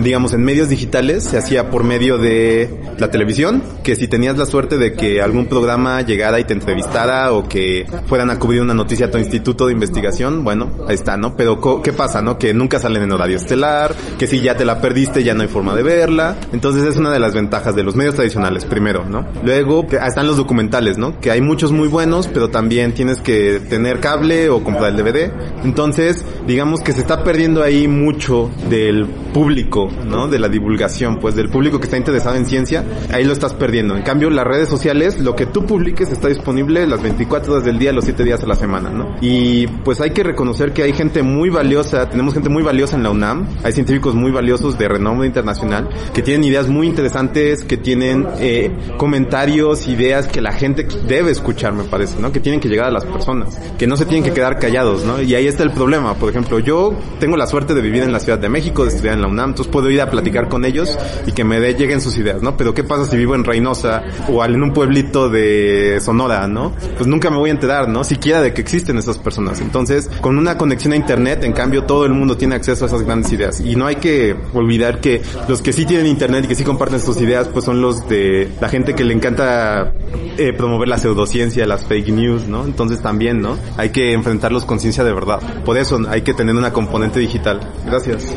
digamos, 0.00 0.32
en 0.32 0.42
medios 0.42 0.68
digitales, 0.68 1.24
se 1.24 1.38
hacía 1.38 1.70
por 1.70 1.84
medio 1.84 2.18
de 2.18 2.70
la 2.98 3.10
televisión, 3.10 3.62
que 3.82 3.96
si 3.96 4.08
tenías 4.08 4.38
la 4.38 4.46
suerte 4.46 4.78
de 4.78 4.94
que 4.94 5.20
algún 5.20 5.46
programa 5.46 6.02
llegara 6.02 6.40
y 6.40 6.44
te 6.44 6.54
entrevistara 6.54 7.32
o 7.32 7.48
que 7.48 7.86
fueran 8.06 8.30
a 8.30 8.38
cubrir 8.38 8.62
una 8.62 8.74
noticia 8.74 9.06
a 9.06 9.10
tu 9.10 9.18
instituto 9.18 9.66
de 9.66 9.72
investigación, 9.72 10.44
bueno, 10.44 10.70
ahí 10.88 10.94
está, 10.94 11.16
¿no? 11.16 11.36
Pero 11.36 11.82
¿qué 11.82 11.92
pasa, 11.92 12.22
no? 12.22 12.38
Que 12.38 12.54
nunca 12.54 12.78
salen 12.78 13.02
en 13.02 13.12
horario 13.12 13.36
estelar, 13.36 13.94
que 14.18 14.26
si 14.26 14.40
ya 14.40 14.56
te 14.56 14.64
la 14.64 14.80
perdiste 14.80 15.22
ya 15.24 15.34
no 15.34 15.42
hay 15.42 15.48
forma 15.48 15.74
de 15.74 15.82
verla. 15.82 16.36
Entonces 16.52 16.84
es 16.84 16.96
una 16.96 17.10
de 17.10 17.18
las 17.18 17.34
ventajas 17.34 17.74
de 17.74 17.82
los 17.82 17.96
medios 17.96 18.14
tradicionales, 18.14 18.64
primero, 18.64 19.04
¿no? 19.04 19.26
Luego 19.44 19.86
están 19.90 20.26
los 20.26 20.36
documentales, 20.36 20.98
¿no? 20.98 21.18
Que 21.20 21.30
hay 21.30 21.40
muchos 21.40 21.72
muy 21.72 21.88
buenos, 21.88 22.28
pero 22.28 22.50
también 22.50 22.92
tienes 22.92 23.20
que 23.20 23.60
tener 23.68 24.00
cable 24.00 24.48
o 24.48 24.62
comprar 24.62 24.90
el 24.90 24.96
DVD. 24.96 25.30
Entonces, 25.64 26.24
digamos 26.46 26.80
que 26.80 26.92
se 26.92 27.00
está 27.00 27.24
perdiendo 27.24 27.62
ahí 27.62 27.88
mucho 27.88 28.50
del 28.68 29.06
público, 29.06 29.81
¿no? 29.90 30.28
De 30.28 30.38
la 30.38 30.48
divulgación, 30.48 31.18
pues 31.18 31.34
del 31.34 31.48
público 31.48 31.78
que 31.78 31.84
está 31.84 31.96
interesado 31.96 32.36
en 32.36 32.46
ciencia, 32.46 32.84
ahí 33.12 33.24
lo 33.24 33.32
estás 33.32 33.54
perdiendo. 33.54 33.96
En 33.96 34.02
cambio, 34.02 34.30
las 34.30 34.46
redes 34.46 34.68
sociales, 34.68 35.20
lo 35.20 35.34
que 35.34 35.46
tú 35.46 35.66
publiques 35.66 36.10
está 36.10 36.28
disponible 36.28 36.86
las 36.86 37.02
24 37.02 37.52
horas 37.52 37.64
del 37.64 37.78
día, 37.78 37.92
los 37.92 38.04
7 38.04 38.24
días 38.24 38.42
a 38.42 38.46
la 38.46 38.54
semana, 38.54 38.90
¿no? 38.90 39.16
Y 39.20 39.66
pues 39.66 40.00
hay 40.00 40.10
que 40.10 40.22
reconocer 40.22 40.72
que 40.72 40.82
hay 40.82 40.92
gente 40.92 41.22
muy 41.22 41.50
valiosa, 41.50 42.08
tenemos 42.08 42.34
gente 42.34 42.48
muy 42.48 42.62
valiosa 42.62 42.96
en 42.96 43.02
la 43.02 43.10
UNAM, 43.10 43.48
hay 43.62 43.72
científicos 43.72 44.14
muy 44.14 44.30
valiosos 44.30 44.78
de 44.78 44.88
renombre 44.88 45.26
internacional 45.26 45.88
que 46.12 46.22
tienen 46.22 46.44
ideas 46.44 46.68
muy 46.68 46.86
interesantes, 46.86 47.64
que 47.64 47.76
tienen 47.76 48.26
eh, 48.38 48.70
comentarios, 48.96 49.88
ideas 49.88 50.26
que 50.26 50.40
la 50.40 50.52
gente 50.52 50.86
debe 51.06 51.30
escuchar, 51.30 51.72
me 51.72 51.84
parece, 51.84 52.20
¿no? 52.20 52.32
Que 52.32 52.40
tienen 52.40 52.60
que 52.60 52.68
llegar 52.68 52.86
a 52.86 52.90
las 52.90 53.04
personas, 53.04 53.58
que 53.78 53.86
no 53.86 53.96
se 53.96 54.04
tienen 54.04 54.24
que 54.24 54.32
quedar 54.32 54.58
callados, 54.58 55.04
¿no? 55.04 55.20
Y 55.22 55.34
ahí 55.34 55.46
está 55.46 55.62
el 55.62 55.72
problema. 55.72 56.14
Por 56.14 56.30
ejemplo, 56.30 56.58
yo 56.58 56.94
tengo 57.18 57.36
la 57.36 57.46
suerte 57.46 57.74
de 57.74 57.80
vivir 57.80 58.02
en 58.02 58.12
la 58.12 58.20
Ciudad 58.20 58.38
de 58.38 58.48
México, 58.48 58.84
de 58.84 58.90
estudiar 58.90 59.14
en 59.14 59.22
la 59.22 59.28
UNAM, 59.28 59.50
entonces 59.50 59.71
puedo 59.72 59.90
ir 59.90 60.00
a 60.00 60.08
platicar 60.08 60.48
con 60.48 60.64
ellos 60.64 60.96
y 61.26 61.32
que 61.32 61.42
me 61.42 61.58
de, 61.58 61.74
lleguen 61.74 62.00
sus 62.00 62.16
ideas, 62.16 62.42
¿no? 62.42 62.56
Pero 62.56 62.74
¿qué 62.74 62.84
pasa 62.84 63.06
si 63.06 63.16
vivo 63.16 63.34
en 63.34 63.42
Reynosa 63.42 64.04
o 64.28 64.44
en 64.44 64.62
un 64.62 64.72
pueblito 64.72 65.28
de 65.28 65.98
Sonora, 66.00 66.46
¿no? 66.46 66.72
Pues 66.96 67.08
nunca 67.08 67.30
me 67.30 67.38
voy 67.38 67.50
a 67.50 67.52
enterar, 67.52 67.88
¿no? 67.88 68.04
Siquiera 68.04 68.40
de 68.40 68.54
que 68.54 68.60
existen 68.60 68.98
esas 68.98 69.18
personas. 69.18 69.60
Entonces, 69.60 70.08
con 70.20 70.38
una 70.38 70.56
conexión 70.56 70.92
a 70.92 70.96
Internet, 70.96 71.42
en 71.42 71.52
cambio, 71.52 71.84
todo 71.84 72.06
el 72.06 72.12
mundo 72.12 72.36
tiene 72.36 72.54
acceso 72.54 72.84
a 72.84 72.88
esas 72.88 73.02
grandes 73.02 73.32
ideas. 73.32 73.60
Y 73.60 73.74
no 73.74 73.86
hay 73.86 73.96
que 73.96 74.36
olvidar 74.52 75.00
que 75.00 75.22
los 75.48 75.62
que 75.62 75.72
sí 75.72 75.84
tienen 75.84 76.06
Internet 76.06 76.44
y 76.44 76.48
que 76.48 76.54
sí 76.54 76.64
comparten 76.64 77.00
sus 77.00 77.20
ideas, 77.20 77.48
pues 77.48 77.64
son 77.64 77.80
los 77.80 78.08
de 78.08 78.50
la 78.60 78.68
gente 78.68 78.94
que 78.94 79.04
le 79.04 79.14
encanta 79.14 79.92
eh, 80.38 80.52
promover 80.52 80.88
la 80.88 80.98
pseudociencia, 80.98 81.66
las 81.66 81.86
fake 81.86 82.08
news, 82.08 82.46
¿no? 82.46 82.64
Entonces 82.64 83.00
también, 83.00 83.40
¿no? 83.40 83.56
Hay 83.76 83.90
que 83.90 84.12
enfrentarlos 84.12 84.64
con 84.64 84.80
ciencia 84.80 85.04
de 85.04 85.12
verdad. 85.12 85.40
Por 85.64 85.76
eso 85.78 86.00
hay 86.08 86.22
que 86.22 86.34
tener 86.34 86.54
una 86.54 86.72
componente 86.72 87.20
digital. 87.20 87.60
Gracias. 87.86 88.34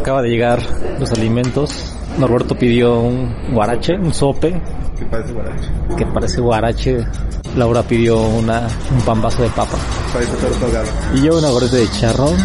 Acaba 0.00 0.22
de 0.22 0.28
llegar 0.28 0.60
los 0.98 1.12
alimentos. 1.12 1.94
Norberto 2.18 2.56
pidió 2.56 3.00
un 3.00 3.52
guarache, 3.52 3.94
un 3.94 4.12
sope. 4.12 4.60
¿Qué 4.98 5.04
parece 5.06 5.32
guarache? 5.32 5.68
Que 5.96 6.06
parece 6.06 6.40
guarache. 6.40 7.06
Laura 7.56 7.82
pidió 7.82 8.20
una, 8.20 8.68
un 8.92 9.00
pambazo 9.02 9.42
de 9.42 9.48
papa. 9.50 9.78
Parece 10.12 10.32
torta 10.36 10.82
Y 11.14 11.22
yo 11.22 11.38
una 11.38 11.50
gorrita 11.50 11.76
de 11.76 11.90
charrón. 11.90 12.36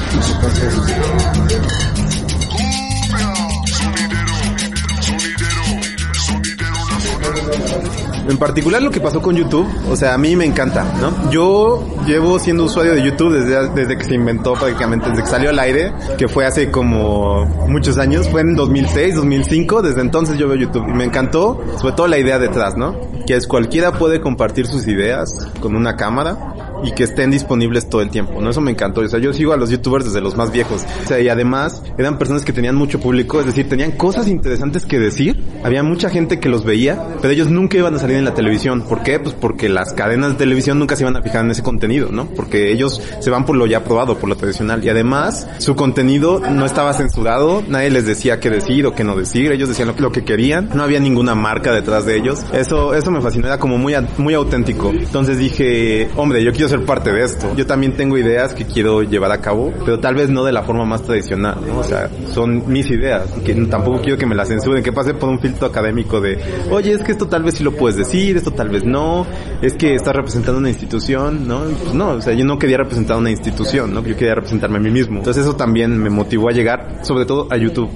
En 8.28 8.38
particular 8.38 8.82
lo 8.82 8.90
que 8.90 9.02
pasó 9.02 9.22
con 9.22 9.36
YouTube, 9.36 9.68
o 9.90 9.96
sea, 9.96 10.14
a 10.14 10.18
mí 10.18 10.36
me 10.36 10.46
encanta, 10.46 10.86
¿no? 11.02 11.30
Yo 11.30 11.86
llevo 12.06 12.40
siendo 12.40 12.64
usuario 12.64 12.94
de 12.94 13.04
YouTube 13.04 13.34
desde, 13.34 13.70
desde 13.70 13.98
que 13.98 14.06
se 14.06 14.16
inventó 14.16 14.54
prácticamente, 14.54 15.10
desde 15.10 15.24
que 15.24 15.30
salió 15.30 15.50
al 15.50 15.60
aire, 15.60 15.94
que 16.18 16.28
fue 16.28 16.46
hace 16.46 16.72
como 16.72 17.46
muchos 17.68 17.98
años, 17.98 18.30
fue 18.30 18.42
en 18.42 18.56
2006, 18.56 19.16
2005, 19.16 19.82
desde 19.82 20.02
entonces 20.02 20.38
yo 20.38 20.48
veo 20.48 20.58
YouTube 20.58 20.88
y 20.88 20.94
me 20.94 21.04
encantó, 21.04 21.62
sobre 21.80 21.96
todo 21.96 22.08
la 22.08 22.18
idea 22.18 22.40
detrás, 22.40 22.78
¿no? 22.78 22.96
Que 23.26 23.36
es 23.36 23.48
cualquiera 23.48 23.92
puede 23.94 24.22
compartir 24.22 24.68
sus 24.68 24.88
ideas 24.88 25.30
con 25.60 25.76
una 25.76 25.96
cámara 25.96 26.54
y 26.84 26.92
que 26.92 27.04
estén 27.04 27.32
disponibles 27.32 27.90
todo 27.90 28.02
el 28.02 28.10
tiempo, 28.10 28.42
¿no? 28.42 28.50
Eso 28.50 28.62
me 28.62 28.72
encantó. 28.72 29.02
O 29.02 29.08
sea, 29.08 29.20
yo 29.20 29.34
sigo 29.34 29.54
a 29.54 29.58
los 29.58 29.70
youtubers 29.70 30.06
desde 30.06 30.22
los 30.22 30.36
más 30.36 30.52
viejos. 30.52 30.86
O 31.04 31.08
sea, 31.08 31.20
y 31.20 31.30
además 31.30 31.82
eran 31.98 32.18
personas 32.18 32.44
que 32.44 32.54
tenían 32.54 32.76
mucho 32.76 33.00
público, 33.00 33.40
es 33.40 33.46
decir, 33.46 33.68
tenían 33.70 33.92
cosas 33.92 34.28
interesantes 34.28 34.86
que 34.86 35.00
decir. 35.00 35.44
Había 35.64 35.84
mucha 35.84 36.10
gente 36.10 36.40
que 36.40 36.50
los 36.50 36.64
veía, 36.66 37.02
pero 37.22 37.34
ellos 37.34 37.50
nunca 37.50 37.78
iban 37.78 37.96
a 37.96 38.00
salir 38.00 38.18
en 38.18 38.26
la 38.26 38.34
televisión. 38.34 38.84
¿Por 38.88 39.04
qué? 39.04 39.20
Pues 39.20 39.36
porque 39.36 39.70
las 39.70 39.94
cadenas 39.94 40.32
de 40.32 40.38
televisión 40.38 40.80
nunca 40.80 40.96
se 40.96 41.04
iban 41.04 41.16
a 41.16 41.22
fijar 41.22 41.46
en 41.46 41.52
ese 41.52 41.64
contenido, 41.64 42.10
¿no? 42.12 42.26
Porque 42.26 42.72
ellos 42.72 43.02
se 43.20 43.30
van 43.30 43.46
por 43.46 43.56
lo 43.56 43.66
ya 43.66 43.84
probado, 43.84 44.18
por 44.18 44.30
lo 44.30 44.36
tradicional. 44.36 44.84
Y 44.84 44.90
además, 44.90 45.48
su 45.60 45.76
contenido 45.76 46.40
no 46.40 46.66
estaba 46.66 46.94
censurado, 46.94 47.64
nadie 47.68 47.90
les 47.90 48.06
decía 48.06 48.40
qué 48.40 48.50
decir 48.50 48.86
o 48.86 48.94
qué 48.94 49.04
no 49.04 49.16
decir, 49.16 49.52
ellos 49.52 49.70
decían 49.70 49.88
lo, 49.90 49.96
lo 49.98 50.12
que 50.12 50.24
querían, 50.24 50.70
no 50.74 50.84
había 50.84 51.00
ninguna 51.00 51.36
marca 51.36 51.72
detrás 51.72 52.06
de 52.06 52.18
ellos. 52.18 52.40
Eso, 52.54 52.94
eso 52.94 53.12
me 53.12 53.22
fascinó, 53.22 53.48
era 53.48 53.60
como 53.60 53.78
muy, 53.78 53.94
muy 54.18 54.34
auténtico. 54.34 54.92
Entonces 54.92 55.38
dije, 55.38 56.10
hombre, 56.16 56.44
yo 56.44 56.52
quiero 56.52 56.70
ser 56.74 56.86
parte 56.86 57.12
de 57.12 57.24
esto. 57.24 57.56
Yo 57.56 57.68
también 57.68 57.94
tengo 57.94 58.18
ideas 58.18 58.54
que 58.54 58.66
quiero 58.66 59.04
llevar 59.04 59.32
a 59.32 59.40
cabo, 59.40 59.72
pero 59.86 60.00
tal 60.00 60.16
vez 60.16 60.30
no 60.30 60.44
de 60.44 60.52
la 60.52 60.64
forma 60.64 60.86
más 60.86 61.04
tradicional. 61.04 61.58
O 61.78 61.84
sea, 61.84 62.10
son 62.34 62.64
mis 62.68 62.90
ideas, 62.90 63.30
que 63.46 63.54
tampoco 63.66 64.02
quiero 64.02 64.18
que 64.18 64.26
me 64.26 64.34
las 64.34 64.48
censuren, 64.48 64.84
que 64.84 64.92
pase 64.92 65.14
por 65.14 65.30
un 65.30 65.40
filtro 65.40 65.68
académico 65.68 66.20
de, 66.20 66.40
oye, 66.72 66.94
es 66.94 67.04
que 67.04 67.12
esto 67.12 67.28
tal 67.28 67.44
vez 67.44 67.56
sí 67.56 67.64
lo 67.64 67.74
puedes 67.74 67.96
decir, 67.96 68.38
esto 68.38 68.52
tal 68.52 68.70
vez 68.70 68.84
no, 68.84 69.28
es 69.62 69.76
que 69.76 69.94
estás 69.94 70.16
representando 70.16 70.60
una 70.60 70.70
institución, 70.70 71.48
¿no? 71.48 71.60
Pues 71.60 71.94
no, 71.94 72.10
o 72.10 72.22
sea, 72.22 72.34
yo 72.34 72.44
no 72.44 72.58
quería 72.58 72.78
representar 72.78 73.18
una 73.18 73.30
institución, 73.30 73.94
¿no? 73.94 74.04
Yo 74.04 74.16
quería 74.16 74.34
representarme 74.34 74.78
a 74.78 74.82
mí 74.82 74.90
mismo. 74.90 75.20
Entonces 75.20 75.44
eso 75.44 75.56
también 75.56 75.96
me 75.98 76.10
motivó 76.10 76.50
a 76.50 76.54
llegar, 76.54 77.00
sobre 77.04 77.26
todo 77.26 77.48
a 77.52 77.58
YouTube. 77.58 77.90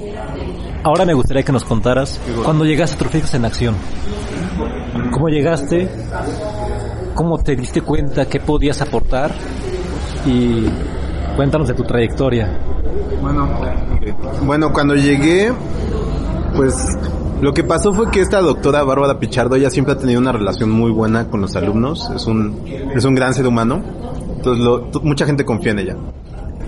Ahora 0.84 1.04
me 1.04 1.16
gustaría 1.16 1.42
que 1.44 1.52
nos 1.52 1.64
contaras 1.64 2.20
cuando 2.44 2.64
llegaste 2.64 2.96
a 2.96 3.00
Trofeos 3.00 3.34
en 3.34 3.46
Acción. 3.46 3.76
¿Cómo 5.12 5.30
llegaste? 5.30 5.90
¿Cómo 7.18 7.40
te 7.40 7.56
diste 7.56 7.82
cuenta 7.82 8.30
que 8.30 8.40
podías 8.40 8.80
aportar? 8.80 9.32
Y 10.28 10.66
cuéntanos 11.36 11.68
de 11.68 11.74
tu 11.74 11.82
trayectoria. 11.82 12.60
Bueno, 13.20 13.50
bueno, 14.44 14.72
cuando 14.72 14.94
llegué, 14.94 15.52
pues 16.56 16.96
lo 17.42 17.56
que 17.56 17.64
pasó 17.64 17.92
fue 17.92 18.12
que 18.12 18.22
esta 18.22 18.40
doctora 18.40 18.84
Bárbara 18.84 19.18
Pichardo 19.18 19.56
ella 19.56 19.72
siempre 19.72 19.96
ha 19.96 19.98
tenido 19.98 20.20
una 20.20 20.32
relación 20.32 20.70
muy 20.70 20.92
buena 20.92 21.28
con 21.28 21.42
los 21.42 21.56
alumnos, 21.56 22.08
es 22.16 22.28
un 22.28 22.62
es 22.96 23.04
un 23.04 23.16
gran 23.16 23.34
ser 23.34 23.48
humano, 23.48 23.82
entonces 24.36 24.64
lo, 24.64 24.88
mucha 25.02 25.26
gente 25.26 25.44
confía 25.44 25.72
en 25.72 25.80
ella. 25.80 25.96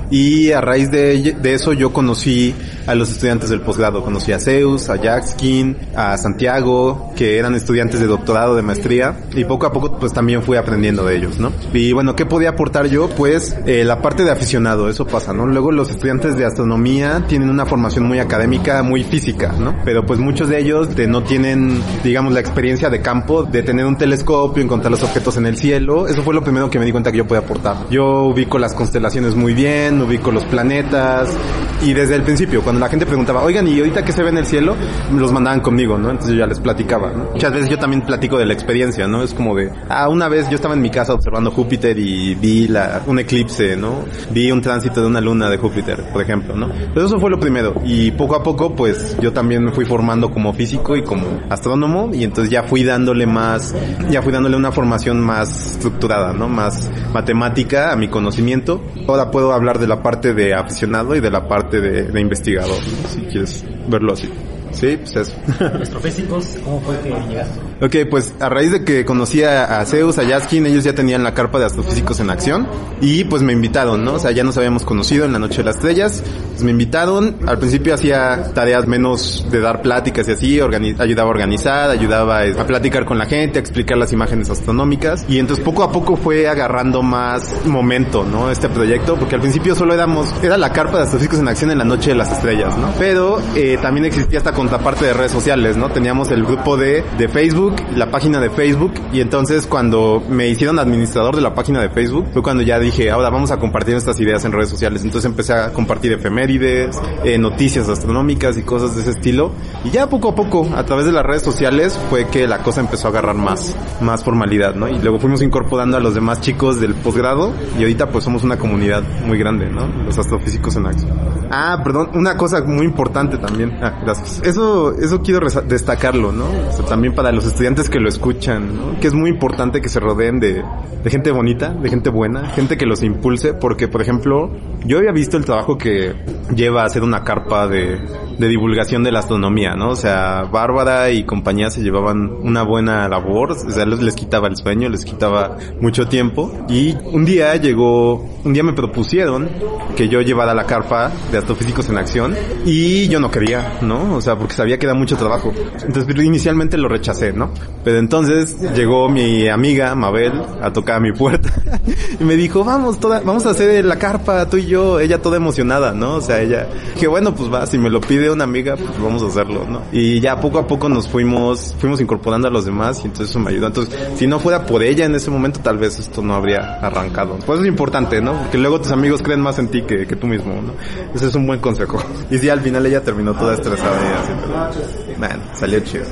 Y 0.09 0.51
a 0.51 0.61
raíz 0.61 0.91
de, 0.91 1.35
eso 1.43 1.73
yo 1.73 1.93
conocí 1.93 2.53
a 2.87 2.95
los 2.95 3.11
estudiantes 3.11 3.49
del 3.49 3.61
posgrado. 3.61 4.03
Conocí 4.03 4.31
a 4.31 4.39
Zeus, 4.39 4.89
a 4.89 4.95
Jackskin, 4.95 5.77
a 5.95 6.17
Santiago, 6.17 7.11
que 7.15 7.37
eran 7.37 7.55
estudiantes 7.55 7.99
de 7.99 8.07
doctorado, 8.07 8.55
de 8.55 8.61
maestría. 8.61 9.17
Y 9.35 9.45
poco 9.45 9.65
a 9.65 9.73
poco 9.73 9.97
pues 9.99 10.13
también 10.13 10.41
fui 10.41 10.57
aprendiendo 10.57 11.05
de 11.05 11.15
ellos, 11.15 11.39
¿no? 11.39 11.51
Y 11.73 11.93
bueno, 11.93 12.15
¿qué 12.15 12.25
podía 12.25 12.49
aportar 12.49 12.87
yo? 12.87 13.09
Pues 13.09 13.55
eh, 13.65 13.83
la 13.83 14.01
parte 14.01 14.23
de 14.23 14.31
aficionado, 14.31 14.89
eso 14.89 15.05
pasa, 15.05 15.33
¿no? 15.33 15.45
Luego 15.45 15.71
los 15.71 15.89
estudiantes 15.89 16.37
de 16.37 16.45
astronomía 16.45 17.25
tienen 17.27 17.49
una 17.49 17.65
formación 17.65 18.05
muy 18.05 18.19
académica, 18.19 18.81
muy 18.83 19.03
física, 19.03 19.53
¿no? 19.59 19.75
Pero 19.85 20.05
pues 20.05 20.19
muchos 20.19 20.49
de 20.49 20.59
ellos 20.59 20.95
de, 20.95 21.07
no 21.07 21.23
tienen, 21.23 21.81
digamos, 22.03 22.33
la 22.33 22.39
experiencia 22.39 22.89
de 22.89 23.01
campo, 23.01 23.43
de 23.43 23.63
tener 23.63 23.85
un 23.85 23.97
telescopio, 23.97 24.63
encontrar 24.63 24.91
los 24.91 25.03
objetos 25.03 25.37
en 25.37 25.45
el 25.45 25.57
cielo. 25.57 26.07
Eso 26.07 26.23
fue 26.23 26.33
lo 26.33 26.43
primero 26.43 26.69
que 26.69 26.79
me 26.79 26.85
di 26.85 26.91
cuenta 26.91 27.11
que 27.11 27.17
yo 27.17 27.27
podía 27.27 27.41
aportar. 27.41 27.77
Yo 27.89 28.23
ubico 28.23 28.57
las 28.57 28.73
constelaciones 28.73 29.35
muy 29.35 29.53
bien, 29.53 29.98
constelación, 29.99 30.01
ubico 30.01 30.31
los 30.31 30.45
planetas 30.45 31.35
y 31.81 31.93
desde 31.93 32.15
el 32.15 32.23
principio, 32.23 32.61
cuando 32.61 32.81
la 32.81 32.89
gente 32.89 33.05
preguntaba, 33.05 33.41
oigan, 33.41 33.65
¿y 33.67 33.79
ahorita 33.79 34.03
qué 34.03 34.11
se 34.11 34.21
ve 34.21 34.29
en 34.29 34.37
el 34.37 34.45
cielo? 34.45 34.75
Los 35.13 35.31
mandaban 35.31 35.61
conmigo, 35.61 35.97
¿no? 35.97 36.09
Entonces 36.09 36.33
yo 36.33 36.39
ya 36.39 36.47
les 36.47 36.59
platicaba, 36.59 37.09
¿no? 37.11 37.31
Muchas 37.31 37.53
veces 37.53 37.69
yo 37.69 37.77
también 37.77 38.01
platico 38.01 38.37
de 38.37 38.45
la 38.45 38.53
experiencia, 38.53 39.07
¿no? 39.07 39.23
Es 39.23 39.33
como 39.33 39.55
de, 39.55 39.71
ah, 39.87 40.09
una 40.09 40.27
vez 40.27 40.49
yo 40.49 40.55
estaba 40.55 40.73
en 40.73 40.81
mi 40.81 40.89
casa 40.89 41.13
observando 41.13 41.51
Júpiter 41.51 41.97
y 41.97 42.35
vi 42.35 42.67
la, 42.67 43.01
un 43.07 43.19
eclipse, 43.19 43.77
¿no? 43.77 44.03
Vi 44.31 44.51
un 44.51 44.61
tránsito 44.61 45.01
de 45.01 45.07
una 45.07 45.21
luna 45.21 45.49
de 45.49 45.57
Júpiter, 45.57 46.03
por 46.11 46.21
ejemplo, 46.21 46.53
¿no? 46.53 46.69
Pero 46.93 47.05
eso 47.05 47.17
fue 47.17 47.29
lo 47.29 47.39
primero 47.39 47.73
y 47.85 48.11
poco 48.11 48.35
a 48.35 48.43
poco 48.43 48.75
pues 48.75 49.17
yo 49.21 49.31
también 49.31 49.63
me 49.63 49.71
fui 49.71 49.85
formando 49.85 50.31
como 50.31 50.51
físico 50.53 50.97
y 50.97 51.03
como 51.03 51.39
astrónomo 51.49 52.09
y 52.13 52.25
entonces 52.25 52.51
ya 52.51 52.63
fui 52.63 52.83
dándole 52.83 53.25
más, 53.25 53.73
ya 54.09 54.21
fui 54.21 54.33
dándole 54.33 54.57
una 54.57 54.73
formación 54.73 55.21
más 55.21 55.75
estructurada, 55.75 56.33
¿no? 56.33 56.49
Más 56.49 56.89
matemática 57.13 57.93
a 57.93 57.95
mi 57.95 58.09
conocimiento. 58.09 58.81
Ahora 59.07 59.31
puedo 59.31 59.53
hablar 59.53 59.79
de 59.79 59.87
la 59.89 60.01
parte 60.01 60.33
de 60.33 60.53
aficionado 60.53 61.15
y 61.15 61.19
de 61.19 61.31
la 61.31 61.47
parte 61.47 61.81
de, 61.81 62.21
investigador, 62.21 62.77
si 63.09 63.21
quieres 63.21 63.65
verlo 63.87 64.13
así. 64.13 64.29
Sí, 64.71 64.97
pues 64.97 65.15
eso. 65.15 65.33
Astrofísicos, 65.81 66.57
¿cómo 66.63 66.79
fue 66.81 66.99
que 66.99 67.09
llegaste? 67.09 67.59
Ok, 67.81 67.95
pues 68.09 68.33
a 68.41 68.49
raíz 68.49 68.73
de 68.73 68.83
que 68.83 69.05
conocí 69.05 69.41
a, 69.41 69.85
Zeus, 69.85 70.17
a 70.17 70.23
Yaskin, 70.23 70.65
ellos 70.65 70.83
ya 70.83 70.93
tenían 70.93 71.23
la 71.23 71.33
carpa 71.33 71.59
de 71.59 71.65
astrofísicos 71.65 72.19
en 72.19 72.29
acción 72.29 72.67
y 72.99 73.23
pues 73.23 73.41
me 73.41 73.53
invitaron, 73.53 74.03
¿no? 74.03 74.15
O 74.15 74.19
sea, 74.19 74.31
ya 74.31 74.43
nos 74.43 74.57
habíamos 74.57 74.83
conocido 74.83 75.23
en 75.23 75.31
la 75.31 75.39
Noche 75.39 75.59
de 75.59 75.63
las 75.63 75.77
Estrellas, 75.77 76.21
pues 76.49 76.63
me 76.63 76.71
invitaron, 76.71 77.37
al 77.47 77.57
principio 77.57 77.93
hacía 77.93 78.51
tareas 78.53 78.85
menos 78.85 79.45
de 79.49 79.61
dar 79.61 79.81
pláticas 79.81 80.27
y 80.27 80.31
así, 80.31 80.59
ayudaba 80.59 81.29
a 81.29 81.31
organizar, 81.31 81.89
ayudaba 81.89 82.41
a 82.41 82.67
platicar 82.67 83.05
con 83.05 83.17
la 83.17 83.25
gente, 83.25 83.59
a 83.59 83.61
explicar 83.61 83.97
las 83.97 84.11
imágenes 84.11 84.49
astronómicas 84.49 85.25
y 85.29 85.39
entonces 85.39 85.63
poco 85.63 85.83
a 85.83 85.91
poco 85.91 86.17
fue 86.17 86.49
agarrando 86.49 87.01
más 87.01 87.65
momento, 87.65 88.25
¿no? 88.25 88.51
Este 88.51 88.67
proyecto, 88.67 89.15
porque 89.15 89.35
al 89.35 89.41
principio 89.41 89.73
solo 89.73 89.93
éramos, 89.93 90.33
era 90.43 90.57
la 90.57 90.73
carpa 90.73 90.97
de 90.97 91.03
astrofísicos 91.03 91.39
en 91.39 91.47
acción 91.47 91.71
en 91.71 91.77
la 91.77 91.85
Noche 91.85 92.09
de 92.09 92.17
las 92.17 92.29
Estrellas, 92.29 92.77
¿no? 92.77 92.89
Pero 92.99 93.41
eh, 93.55 93.77
también 93.81 94.03
existía 94.03 94.37
esta 94.37 94.51
contraparte 94.51 95.05
de 95.05 95.13
redes 95.13 95.31
sociales, 95.31 95.77
¿no? 95.77 95.89
Teníamos 95.89 96.29
el 96.31 96.43
grupo 96.43 96.75
de, 96.75 97.05
de 97.17 97.29
Facebook, 97.29 97.68
la 97.95 98.11
página 98.11 98.39
de 98.39 98.49
Facebook, 98.49 98.93
y 99.11 99.21
entonces 99.21 99.67
cuando 99.67 100.21
me 100.29 100.47
hicieron 100.47 100.79
administrador 100.79 101.35
de 101.35 101.41
la 101.41 101.53
página 101.53 101.81
de 101.81 101.89
Facebook, 101.89 102.27
fue 102.33 102.41
cuando 102.41 102.63
ya 102.63 102.79
dije, 102.79 103.09
ahora 103.11 103.29
vamos 103.29 103.51
a 103.51 103.57
compartir 103.57 103.95
estas 103.95 104.19
ideas 104.19 104.45
en 104.45 104.51
redes 104.51 104.69
sociales. 104.69 105.03
Entonces 105.03 105.29
empecé 105.29 105.53
a 105.53 105.71
compartir 105.73 106.13
efemérides, 106.13 106.99
eh, 107.23 107.37
noticias 107.37 107.89
astronómicas 107.89 108.57
y 108.57 108.63
cosas 108.63 108.95
de 108.95 109.01
ese 109.01 109.11
estilo. 109.11 109.51
Y 109.83 109.91
ya 109.91 110.09
poco 110.09 110.29
a 110.29 110.35
poco, 110.35 110.67
a 110.75 110.85
través 110.85 111.05
de 111.05 111.11
las 111.11 111.25
redes 111.25 111.41
sociales, 111.41 111.99
fue 112.09 112.27
que 112.27 112.47
la 112.47 112.59
cosa 112.59 112.81
empezó 112.81 113.07
a 113.07 113.11
agarrar 113.11 113.35
más, 113.35 113.75
más 114.01 114.23
formalidad, 114.23 114.75
¿no? 114.75 114.87
Y 114.87 114.99
luego 114.99 115.19
fuimos 115.19 115.41
incorporando 115.41 115.97
a 115.97 115.99
los 115.99 116.15
demás 116.15 116.41
chicos 116.41 116.79
del 116.79 116.93
posgrado, 116.95 117.53
y 117.77 117.81
ahorita 117.81 118.09
pues 118.09 118.23
somos 118.23 118.43
una 118.43 118.57
comunidad 118.57 119.03
muy 119.25 119.37
grande, 119.37 119.69
¿no? 119.69 119.87
Los 120.05 120.17
astrofísicos 120.17 120.75
en 120.75 120.85
acción. 120.85 121.11
Ah, 121.51 121.81
perdón, 121.83 122.11
una 122.13 122.37
cosa 122.37 122.63
muy 122.63 122.85
importante 122.85 123.37
también. 123.37 123.77
Ah, 123.81 123.99
gracias. 124.03 124.41
Eso, 124.43 124.93
eso 124.99 125.21
quiero 125.21 125.47
destacarlo, 125.67 126.31
¿no? 126.31 126.45
O 126.45 126.71
sea, 126.71 126.85
también 126.85 127.13
para 127.15 127.31
los 127.31 127.45
estudiantes 127.59 127.89
que 127.89 127.99
lo 127.99 128.07
escuchan, 128.07 128.73
¿no? 128.73 128.99
Que 129.01 129.07
es 129.07 129.13
muy 129.13 129.29
importante 129.29 129.81
que 129.81 129.89
se 129.89 129.99
rodeen 129.99 130.39
de, 130.39 130.63
de 131.03 131.09
gente 131.09 131.29
bonita, 131.29 131.73
de 131.73 131.89
gente 131.89 132.09
buena, 132.09 132.47
gente 132.51 132.77
que 132.77 132.85
los 132.85 133.03
impulse, 133.03 133.53
porque, 133.53 133.89
por 133.89 134.01
ejemplo, 134.01 134.49
yo 134.85 134.97
había 134.97 135.11
visto 135.11 135.35
el 135.35 135.43
trabajo 135.43 135.77
que 135.77 136.13
lleva 136.55 136.83
a 136.83 136.85
hacer 136.85 137.03
una 137.03 137.23
carpa 137.23 137.67
de, 137.67 137.99
de 138.37 138.47
divulgación 138.47 139.03
de 139.03 139.11
la 139.11 139.19
astronomía, 139.19 139.75
¿no? 139.75 139.89
O 139.89 139.95
sea, 139.95 140.43
Bárbara 140.43 141.11
y 141.11 141.23
compañía 141.23 141.69
se 141.69 141.81
llevaban 141.81 142.31
una 142.41 142.63
buena 142.63 143.07
labor, 143.07 143.51
o 143.51 143.71
sea, 143.71 143.85
les, 143.85 144.01
les 144.01 144.15
quitaba 144.15 144.47
el 144.47 144.55
sueño, 144.55 144.89
les 144.89 145.05
quitaba 145.05 145.57
mucho 145.81 146.07
tiempo, 146.07 146.51
y 146.69 146.95
un 147.11 147.25
día 147.25 147.55
llegó, 147.57 148.25
un 148.43 148.53
día 148.53 148.63
me 148.63 148.73
propusieron 148.73 149.49
que 149.95 150.07
yo 150.07 150.21
llevara 150.21 150.53
la 150.53 150.65
carpa 150.65 151.11
de 151.31 151.37
astrofísicos 151.37 151.89
en 151.89 151.97
acción, 151.97 152.35
y 152.65 153.07
yo 153.09 153.19
no 153.19 153.29
quería, 153.29 153.79
¿no? 153.81 154.15
O 154.15 154.21
sea, 154.21 154.37
porque 154.37 154.53
sabía 154.53 154.77
que 154.79 154.85
era 154.85 154.95
mucho 154.95 155.17
trabajo. 155.17 155.51
Entonces, 155.85 156.15
inicialmente 156.23 156.77
lo 156.77 156.87
rechacé, 156.87 157.33
¿no? 157.33 157.51
Pero 157.83 157.97
entonces 157.97 158.57
llegó 158.73 159.09
mi 159.09 159.47
amiga 159.47 159.95
Mabel 159.95 160.41
a 160.61 160.71
tocar 160.71 160.97
a 160.97 160.99
mi 160.99 161.11
puerta 161.11 161.51
y 162.19 162.23
me 162.23 162.35
dijo, 162.35 162.63
vamos, 162.63 162.99
toda, 162.99 163.21
vamos 163.21 163.45
a 163.45 163.51
hacer 163.51 163.83
la 163.85 163.97
carpa, 163.97 164.47
tú 164.49 164.57
y 164.57 164.65
yo, 164.65 164.99
ella 164.99 165.21
toda 165.21 165.37
emocionada, 165.37 165.93
¿no? 165.93 166.15
O 166.15 166.21
sea, 166.21 166.38
ella, 166.41 166.67
que 166.99 167.07
bueno, 167.07 167.33
pues 167.33 167.51
va, 167.51 167.65
si 167.65 167.77
me 167.77 167.89
lo 167.89 168.01
pide 168.01 168.29
una 168.29 168.43
amiga, 168.43 168.75
pues 168.75 169.01
vamos 169.01 169.23
a 169.23 169.27
hacerlo, 169.27 169.65
¿no? 169.67 169.81
Y 169.91 170.19
ya 170.19 170.39
poco 170.39 170.59
a 170.59 170.67
poco 170.67 170.89
nos 170.89 171.07
fuimos, 171.07 171.75
fuimos 171.79 172.01
incorporando 172.01 172.47
a 172.47 172.51
los 172.51 172.65
demás 172.65 172.99
y 173.03 173.07
entonces 173.07 173.29
eso 173.29 173.39
me 173.39 173.51
ayudó. 173.51 173.67
Entonces, 173.67 173.95
si 174.15 174.27
no 174.27 174.39
fuera 174.39 174.65
por 174.65 174.83
ella 174.83 175.05
en 175.05 175.15
ese 175.15 175.31
momento, 175.31 175.59
tal 175.61 175.77
vez 175.77 175.99
esto 175.99 176.21
no 176.21 176.33
habría 176.35 176.79
arrancado. 176.81 177.37
Pues 177.45 177.61
es 177.61 177.67
importante, 177.67 178.21
¿no? 178.21 178.33
Porque 178.33 178.57
luego 178.57 178.79
tus 178.79 178.91
amigos 178.91 179.21
creen 179.21 179.41
más 179.41 179.59
en 179.59 179.67
ti 179.67 179.81
que, 179.83 180.05
que 180.05 180.15
tú 180.15 180.27
mismo, 180.27 180.53
¿no? 180.53 180.73
Ese 181.13 181.27
es 181.27 181.35
un 181.35 181.47
buen 181.47 181.59
consejo. 181.59 181.99
Y 182.31 182.37
sí, 182.37 182.49
al 182.49 182.61
final 182.61 182.85
ella 182.85 183.01
terminó 183.01 183.33
toda 183.33 183.55
estresada 183.55 183.97
y 184.01 184.13
así, 184.21 185.13
bueno, 185.17 185.41
salió 185.53 185.79
chido. 185.79 186.05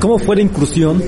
¿Cómo 0.00 0.18
fue 0.18 0.36
la 0.36 0.42
incursión 0.42 1.02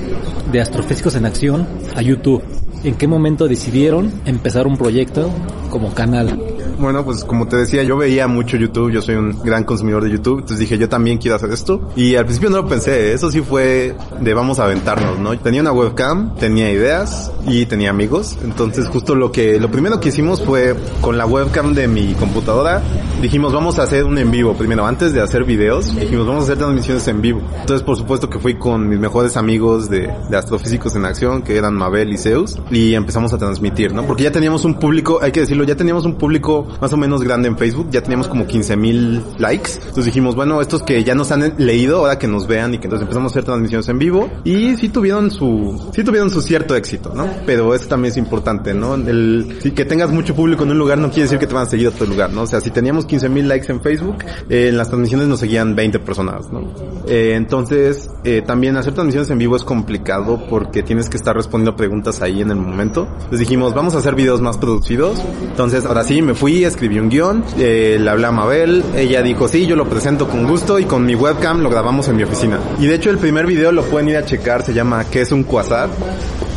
de 0.51 0.61
Astrofísicos 0.61 1.15
en 1.15 1.25
Acción 1.25 1.67
a 1.95 2.01
YouTube? 2.01 2.43
¿En 2.83 2.95
qué 2.95 3.07
momento 3.07 3.47
decidieron 3.47 4.11
empezar 4.25 4.67
un 4.67 4.77
proyecto 4.77 5.31
como 5.69 5.93
canal? 5.93 6.54
Bueno, 6.77 7.05
pues 7.05 7.23
como 7.23 7.47
te 7.47 7.57
decía, 7.57 7.83
yo 7.83 7.97
veía 7.97 8.27
mucho 8.27 8.57
YouTube, 8.57 8.91
yo 8.91 9.01
soy 9.01 9.15
un 9.15 9.41
gran 9.43 9.63
consumidor 9.63 10.03
de 10.03 10.11
YouTube, 10.11 10.39
entonces 10.39 10.59
dije, 10.59 10.77
yo 10.77 10.89
también 10.89 11.17
quiero 11.17 11.35
hacer 11.35 11.51
esto. 11.51 11.89
Y 11.95 12.15
al 12.15 12.25
principio 12.25 12.49
no 12.49 12.57
lo 12.57 12.67
pensé, 12.67 13.13
eso 13.13 13.31
sí 13.31 13.41
fue 13.41 13.95
de 14.19 14.33
vamos 14.33 14.59
a 14.59 14.65
aventarnos, 14.65 15.19
¿no? 15.19 15.37
Tenía 15.39 15.61
una 15.61 15.71
webcam, 15.71 16.35
tenía 16.35 16.71
ideas 16.71 17.31
y 17.47 17.65
tenía 17.65 17.89
amigos, 17.89 18.37
entonces 18.43 18.87
justo 18.87 19.15
lo 19.15 19.31
que, 19.31 19.59
lo 19.59 19.71
primero 19.71 19.99
que 19.99 20.09
hicimos 20.09 20.41
fue 20.41 20.75
con 21.01 21.17
la 21.17 21.25
webcam 21.25 21.73
de 21.73 21.87
mi 21.87 22.13
computadora, 22.13 22.81
dijimos, 23.21 23.53
vamos 23.53 23.79
a 23.79 23.83
hacer 23.83 24.03
un 24.03 24.17
en 24.17 24.31
vivo 24.31 24.53
primero, 24.53 24.85
antes 24.85 25.13
de 25.13 25.21
hacer 25.21 25.45
videos, 25.45 25.95
dijimos, 25.95 26.27
vamos 26.27 26.41
a 26.41 26.43
hacer 26.45 26.57
transmisiones 26.57 27.07
en 27.07 27.21
vivo. 27.21 27.41
Entonces, 27.59 27.83
por 27.83 27.97
supuesto 27.97 28.29
que 28.29 28.39
fui 28.39 28.55
con 28.55 28.89
mis 28.89 28.99
mejores 28.99 29.37
amigos 29.37 29.89
de, 29.89 30.11
de 30.29 30.37
Astrofísicos 30.37 30.95
en 30.95 31.05
Acción, 31.05 31.41
que 31.41 31.57
eran 31.57 31.73
Mabel 31.73 32.11
y 32.11 32.17
Zeus, 32.17 32.57
y 32.71 32.93
empezamos 32.93 33.33
a 33.33 33.37
transmitir, 33.37 33.93
¿no? 33.93 34.05
Porque 34.05 34.23
ya 34.23 34.31
teníamos 34.31 34.65
un 34.65 34.75
público, 34.75 35.19
hay 35.21 35.31
que 35.31 35.41
decirlo, 35.41 35.63
ya 35.63 35.75
teníamos 35.75 36.05
un 36.05 36.15
público 36.15 36.64
más 36.81 36.91
o 36.93 36.97
menos 36.97 37.23
grande 37.23 37.47
en 37.47 37.57
Facebook, 37.57 37.87
ya 37.91 38.01
teníamos 38.01 38.27
como 38.27 38.45
15 38.45 38.75
mil 38.77 39.23
likes. 39.37 39.71
Entonces 39.75 40.05
dijimos, 40.05 40.35
bueno, 40.35 40.61
estos 40.61 40.83
que 40.83 41.03
ya 41.03 41.15
nos 41.15 41.31
han 41.31 41.53
leído, 41.57 41.99
ahora 41.99 42.19
que 42.19 42.27
nos 42.27 42.47
vean 42.47 42.73
y 42.73 42.77
que 42.77 42.85
entonces 42.85 43.03
empezamos 43.03 43.31
a 43.31 43.33
hacer 43.33 43.43
transmisiones 43.43 43.87
en 43.89 43.99
vivo, 43.99 44.29
y 44.43 44.75
sí 44.77 44.89
tuvieron 44.89 45.31
su, 45.31 45.91
sí 45.93 46.03
tuvieron 46.03 46.29
su 46.29 46.41
cierto 46.41 46.75
éxito, 46.75 47.13
¿no? 47.15 47.27
Pero 47.45 47.73
eso 47.73 47.87
también 47.87 48.11
es 48.11 48.17
importante, 48.17 48.73
¿no? 48.73 48.95
El, 48.95 49.57
si 49.61 49.71
que 49.71 49.85
tengas 49.85 50.11
mucho 50.11 50.35
público 50.35 50.63
en 50.63 50.71
un 50.71 50.77
lugar 50.77 50.97
no 50.97 51.09
quiere 51.09 51.23
decir 51.23 51.39
que 51.39 51.47
te 51.47 51.53
van 51.53 51.67
a 51.67 51.69
seguir 51.69 51.87
a 51.87 51.89
otro 51.89 52.05
lugar, 52.05 52.31
¿no? 52.31 52.43
O 52.43 52.47
sea, 52.47 52.61
si 52.61 52.71
teníamos 52.71 53.05
15 53.05 53.29
mil 53.29 53.47
likes 53.47 53.71
en 53.71 53.81
Facebook, 53.81 54.17
eh, 54.49 54.69
en 54.69 54.77
las 54.77 54.87
transmisiones 54.87 55.27
nos 55.27 55.39
seguían 55.39 55.75
20 55.75 55.99
personas, 55.99 56.51
¿no? 56.51 56.73
Eh, 57.07 57.33
entonces, 57.35 58.09
eh, 58.23 58.41
también 58.45 58.77
hacer 58.77 58.93
transmisiones 58.93 59.29
en 59.29 59.37
vivo 59.37 59.55
es 59.55 59.63
complicado 59.63 60.41
porque 60.49 60.83
tienes 60.83 61.09
que 61.09 61.17
estar 61.17 61.35
respondiendo 61.35 61.75
preguntas 61.75 62.21
ahí 62.21 62.41
en 62.41 62.51
el 62.51 62.57
momento. 62.57 63.07
Entonces 63.11 63.39
dijimos, 63.39 63.73
vamos 63.73 63.95
a 63.95 63.99
hacer 63.99 64.15
videos 64.15 64.41
más 64.41 64.57
producidos. 64.57 65.21
Entonces, 65.41 65.85
ahora 65.85 66.03
sí, 66.03 66.21
me 66.21 66.33
fui, 66.33 66.54
escribí 66.63 66.99
un 66.99 67.09
guion, 67.09 67.43
eh, 67.57 67.97
le 67.99 68.09
hablé 68.09 68.27
a 68.27 68.31
Mabel, 68.31 68.83
ella 68.95 69.21
dijo, 69.21 69.47
sí, 69.47 69.65
yo 69.65 69.75
lo 69.75 69.89
presento 69.89 70.27
con 70.27 70.47
gusto 70.47 70.79
y 70.79 70.85
con 70.85 71.05
mi 71.05 71.15
webcam 71.15 71.61
lo 71.61 71.69
grabamos 71.69 72.07
en 72.07 72.15
mi 72.15 72.23
oficina. 72.23 72.59
Y 72.79 72.87
de 72.87 72.95
hecho 72.95 73.09
el 73.09 73.17
primer 73.17 73.45
video 73.45 73.71
lo 73.71 73.83
pueden 73.83 74.09
ir 74.09 74.17
a 74.17 74.25
checar, 74.25 74.63
se 74.63 74.73
llama 74.73 75.05
¿Qué 75.05 75.21
es 75.21 75.31
un 75.31 75.43
quasar? 75.43 75.89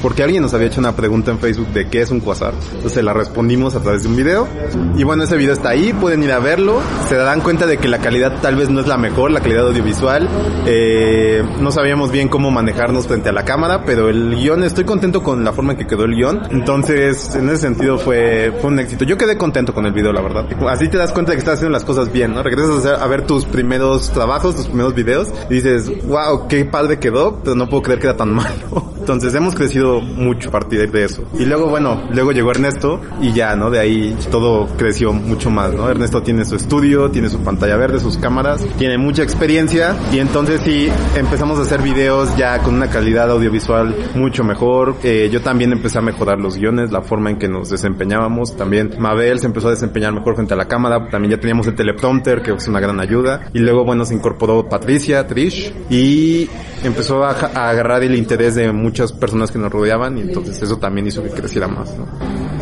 Porque 0.02 0.22
alguien 0.22 0.42
nos 0.42 0.54
había 0.54 0.68
hecho 0.68 0.80
una 0.80 0.94
pregunta 0.94 1.30
en 1.30 1.38
Facebook 1.38 1.68
de 1.68 1.88
qué 1.88 2.02
es 2.02 2.10
un 2.10 2.20
quasar. 2.20 2.54
Entonces 2.74 3.02
la 3.02 3.12
respondimos 3.12 3.74
a 3.74 3.80
través 3.80 4.02
de 4.02 4.08
un 4.08 4.16
video. 4.16 4.48
Y 4.96 5.04
bueno, 5.04 5.24
ese 5.24 5.36
video 5.36 5.52
está 5.52 5.70
ahí, 5.70 5.92
pueden 5.92 6.22
ir 6.22 6.32
a 6.32 6.38
verlo. 6.38 6.80
Se 7.08 7.16
darán 7.16 7.40
cuenta 7.40 7.66
de 7.66 7.78
que 7.78 7.88
la 7.88 7.98
calidad 7.98 8.40
tal 8.40 8.56
vez 8.56 8.70
no 8.70 8.80
es 8.80 8.86
la 8.86 8.96
mejor, 8.96 9.30
la 9.30 9.40
calidad 9.40 9.66
audiovisual. 9.66 10.28
Eh, 10.66 11.42
no 11.60 11.70
sabíamos 11.70 12.10
bien 12.10 12.28
cómo 12.28 12.50
manejarnos 12.50 13.06
frente 13.06 13.28
a 13.28 13.32
la 13.32 13.44
cámara, 13.44 13.84
pero 13.84 14.08
el 14.08 14.36
guion, 14.36 14.62
estoy 14.64 14.84
contento 14.84 15.22
con 15.22 15.44
la 15.44 15.52
forma 15.52 15.72
en 15.72 15.78
que 15.78 15.86
quedó 15.86 16.04
el 16.04 16.14
guion. 16.14 16.42
Entonces, 16.50 17.34
en 17.34 17.48
ese 17.48 17.62
sentido 17.62 17.98
fue, 17.98 18.52
un 18.62 18.78
éxito. 18.78 19.04
Yo 19.04 19.16
quedé 19.16 19.36
contento 19.36 19.74
con 19.74 19.86
el 19.86 19.92
video, 19.92 20.12
la 20.12 20.20
verdad. 20.20 20.46
Así 20.68 20.88
te 20.88 20.98
das 20.98 21.12
cuenta 21.12 21.32
de 21.32 21.36
que 21.36 21.40
estás 21.40 21.54
haciendo 21.54 21.72
las 21.72 21.84
cosas 21.84 22.12
bien, 22.12 22.34
¿no? 22.34 22.42
Regresas 22.42 22.86
a 22.86 23.06
ver 23.06 23.26
tus 23.26 23.44
primeros 23.44 24.10
trabajos, 24.10 24.54
tus 24.54 24.66
primeros 24.66 24.94
videos, 24.94 25.28
y 25.50 25.54
dices, 25.54 25.90
wow, 26.06 26.46
qué 26.48 26.64
padre 26.64 26.98
quedó, 26.98 27.40
pero 27.42 27.56
no 27.56 27.68
puedo 27.68 27.82
creer 27.82 28.00
que 28.00 28.06
era 28.06 28.16
tan 28.16 28.32
malo. 28.34 28.92
Entonces 28.98 29.34
hemos 29.34 29.54
crecido 29.54 29.87
mucho 30.00 30.48
a 30.48 30.52
partir 30.52 30.90
de 30.90 31.04
eso. 31.04 31.24
Y 31.38 31.44
luego, 31.44 31.68
bueno, 31.68 32.02
luego 32.12 32.32
llegó 32.32 32.50
Ernesto 32.50 33.00
y 33.20 33.32
ya, 33.32 33.56
¿no? 33.56 33.70
De 33.70 33.78
ahí 33.78 34.16
todo 34.30 34.66
creció 34.76 35.12
mucho 35.12 35.50
más, 35.50 35.72
¿no? 35.72 35.88
Ernesto 35.88 36.22
tiene 36.22 36.44
su 36.44 36.56
estudio, 36.56 37.10
tiene 37.10 37.28
su 37.28 37.40
pantalla 37.40 37.76
verde, 37.76 38.00
sus 38.00 38.16
cámaras, 38.18 38.64
tiene 38.78 38.98
mucha 38.98 39.22
experiencia 39.22 39.96
y 40.12 40.18
entonces 40.18 40.60
sí 40.64 40.88
empezamos 41.16 41.58
a 41.58 41.62
hacer 41.62 41.82
videos 41.82 42.36
ya 42.36 42.58
con 42.60 42.74
una 42.74 42.88
calidad 42.88 43.30
audiovisual 43.30 43.94
mucho 44.14 44.44
mejor. 44.44 44.96
Eh, 45.02 45.28
yo 45.32 45.40
también 45.40 45.72
empecé 45.72 45.98
a 45.98 46.02
mejorar 46.02 46.38
los 46.38 46.56
guiones, 46.56 46.90
la 46.90 47.02
forma 47.02 47.30
en 47.30 47.38
que 47.38 47.48
nos 47.48 47.70
desempeñábamos. 47.70 48.56
También 48.56 48.94
Mabel 48.98 49.40
se 49.40 49.46
empezó 49.46 49.68
a 49.68 49.70
desempeñar 49.70 50.12
mejor 50.12 50.34
frente 50.34 50.54
a 50.54 50.56
la 50.56 50.66
cámara. 50.66 51.08
También 51.08 51.32
ya 51.32 51.40
teníamos 51.40 51.66
el 51.66 51.74
teleprompter, 51.74 52.42
que 52.42 52.52
es 52.52 52.68
una 52.68 52.80
gran 52.80 53.00
ayuda. 53.00 53.48
Y 53.52 53.58
luego, 53.60 53.84
bueno, 53.84 54.04
se 54.04 54.14
incorporó 54.14 54.68
Patricia, 54.68 55.26
Trish, 55.26 55.72
y 55.90 56.48
empezó 56.84 57.24
a, 57.24 57.30
agarrar 57.30 58.02
el 58.02 58.14
interés 58.14 58.54
de 58.54 58.72
muchas 58.72 59.12
personas 59.12 59.50
que 59.50 59.58
nos 59.58 59.72
rodeaban 59.72 60.18
y 60.18 60.22
entonces 60.22 60.60
eso 60.62 60.76
también 60.78 61.06
hizo 61.06 61.22
que 61.22 61.30
creciera 61.30 61.68
más, 61.68 61.96
¿no? 61.96 62.06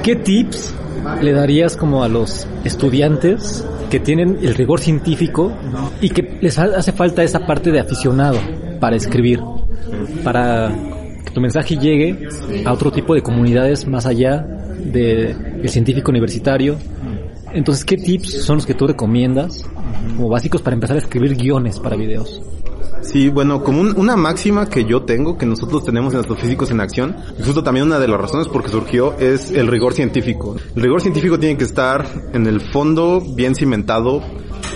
¿Qué 0.02 0.16
tips 0.16 0.74
le 1.20 1.32
darías 1.32 1.76
como 1.76 2.02
a 2.02 2.08
los 2.08 2.46
estudiantes 2.64 3.64
que 3.90 4.00
tienen 4.00 4.38
el 4.42 4.54
rigor 4.54 4.80
científico 4.80 5.52
y 6.00 6.10
que 6.10 6.38
les 6.40 6.58
hace 6.58 6.92
falta 6.92 7.22
esa 7.22 7.46
parte 7.46 7.70
de 7.70 7.80
aficionado 7.80 8.38
para 8.80 8.96
escribir, 8.96 9.40
para 10.24 10.72
que 11.24 11.30
tu 11.30 11.40
mensaje 11.40 11.76
llegue 11.76 12.28
a 12.64 12.72
otro 12.72 12.90
tipo 12.90 13.14
de 13.14 13.22
comunidades 13.22 13.86
más 13.86 14.06
allá 14.06 14.38
del 14.38 15.68
científico 15.68 16.10
universitario? 16.10 16.76
Entonces, 17.52 17.84
¿qué 17.84 17.96
tips 17.96 18.42
son 18.44 18.56
los 18.56 18.66
que 18.66 18.74
tú 18.74 18.86
recomiendas 18.86 19.64
como 20.16 20.28
básicos 20.28 20.60
para 20.62 20.74
empezar 20.74 20.96
a 20.96 20.98
escribir 20.98 21.36
guiones 21.36 21.78
para 21.78 21.96
videos? 21.96 22.42
Sí, 23.02 23.28
bueno, 23.28 23.62
como 23.62 23.82
una 23.82 24.16
máxima 24.16 24.66
que 24.68 24.84
yo 24.84 25.02
tengo, 25.02 25.38
que 25.38 25.46
nosotros 25.46 25.84
tenemos 25.84 26.12
en 26.12 26.18
nuestros 26.18 26.40
físicos 26.40 26.70
en 26.70 26.80
acción, 26.80 27.16
y 27.38 27.42
justo 27.42 27.62
también 27.62 27.86
una 27.86 27.98
de 27.98 28.08
las 28.08 28.20
razones 28.20 28.48
por 28.48 28.62
que 28.62 28.68
surgió 28.68 29.16
es 29.18 29.50
el 29.50 29.68
rigor 29.68 29.94
científico. 29.94 30.56
El 30.74 30.82
rigor 30.82 31.00
científico 31.00 31.38
tiene 31.38 31.56
que 31.56 31.64
estar 31.64 32.06
en 32.32 32.46
el 32.46 32.60
fondo 32.60 33.20
bien 33.20 33.54
cimentado, 33.54 34.22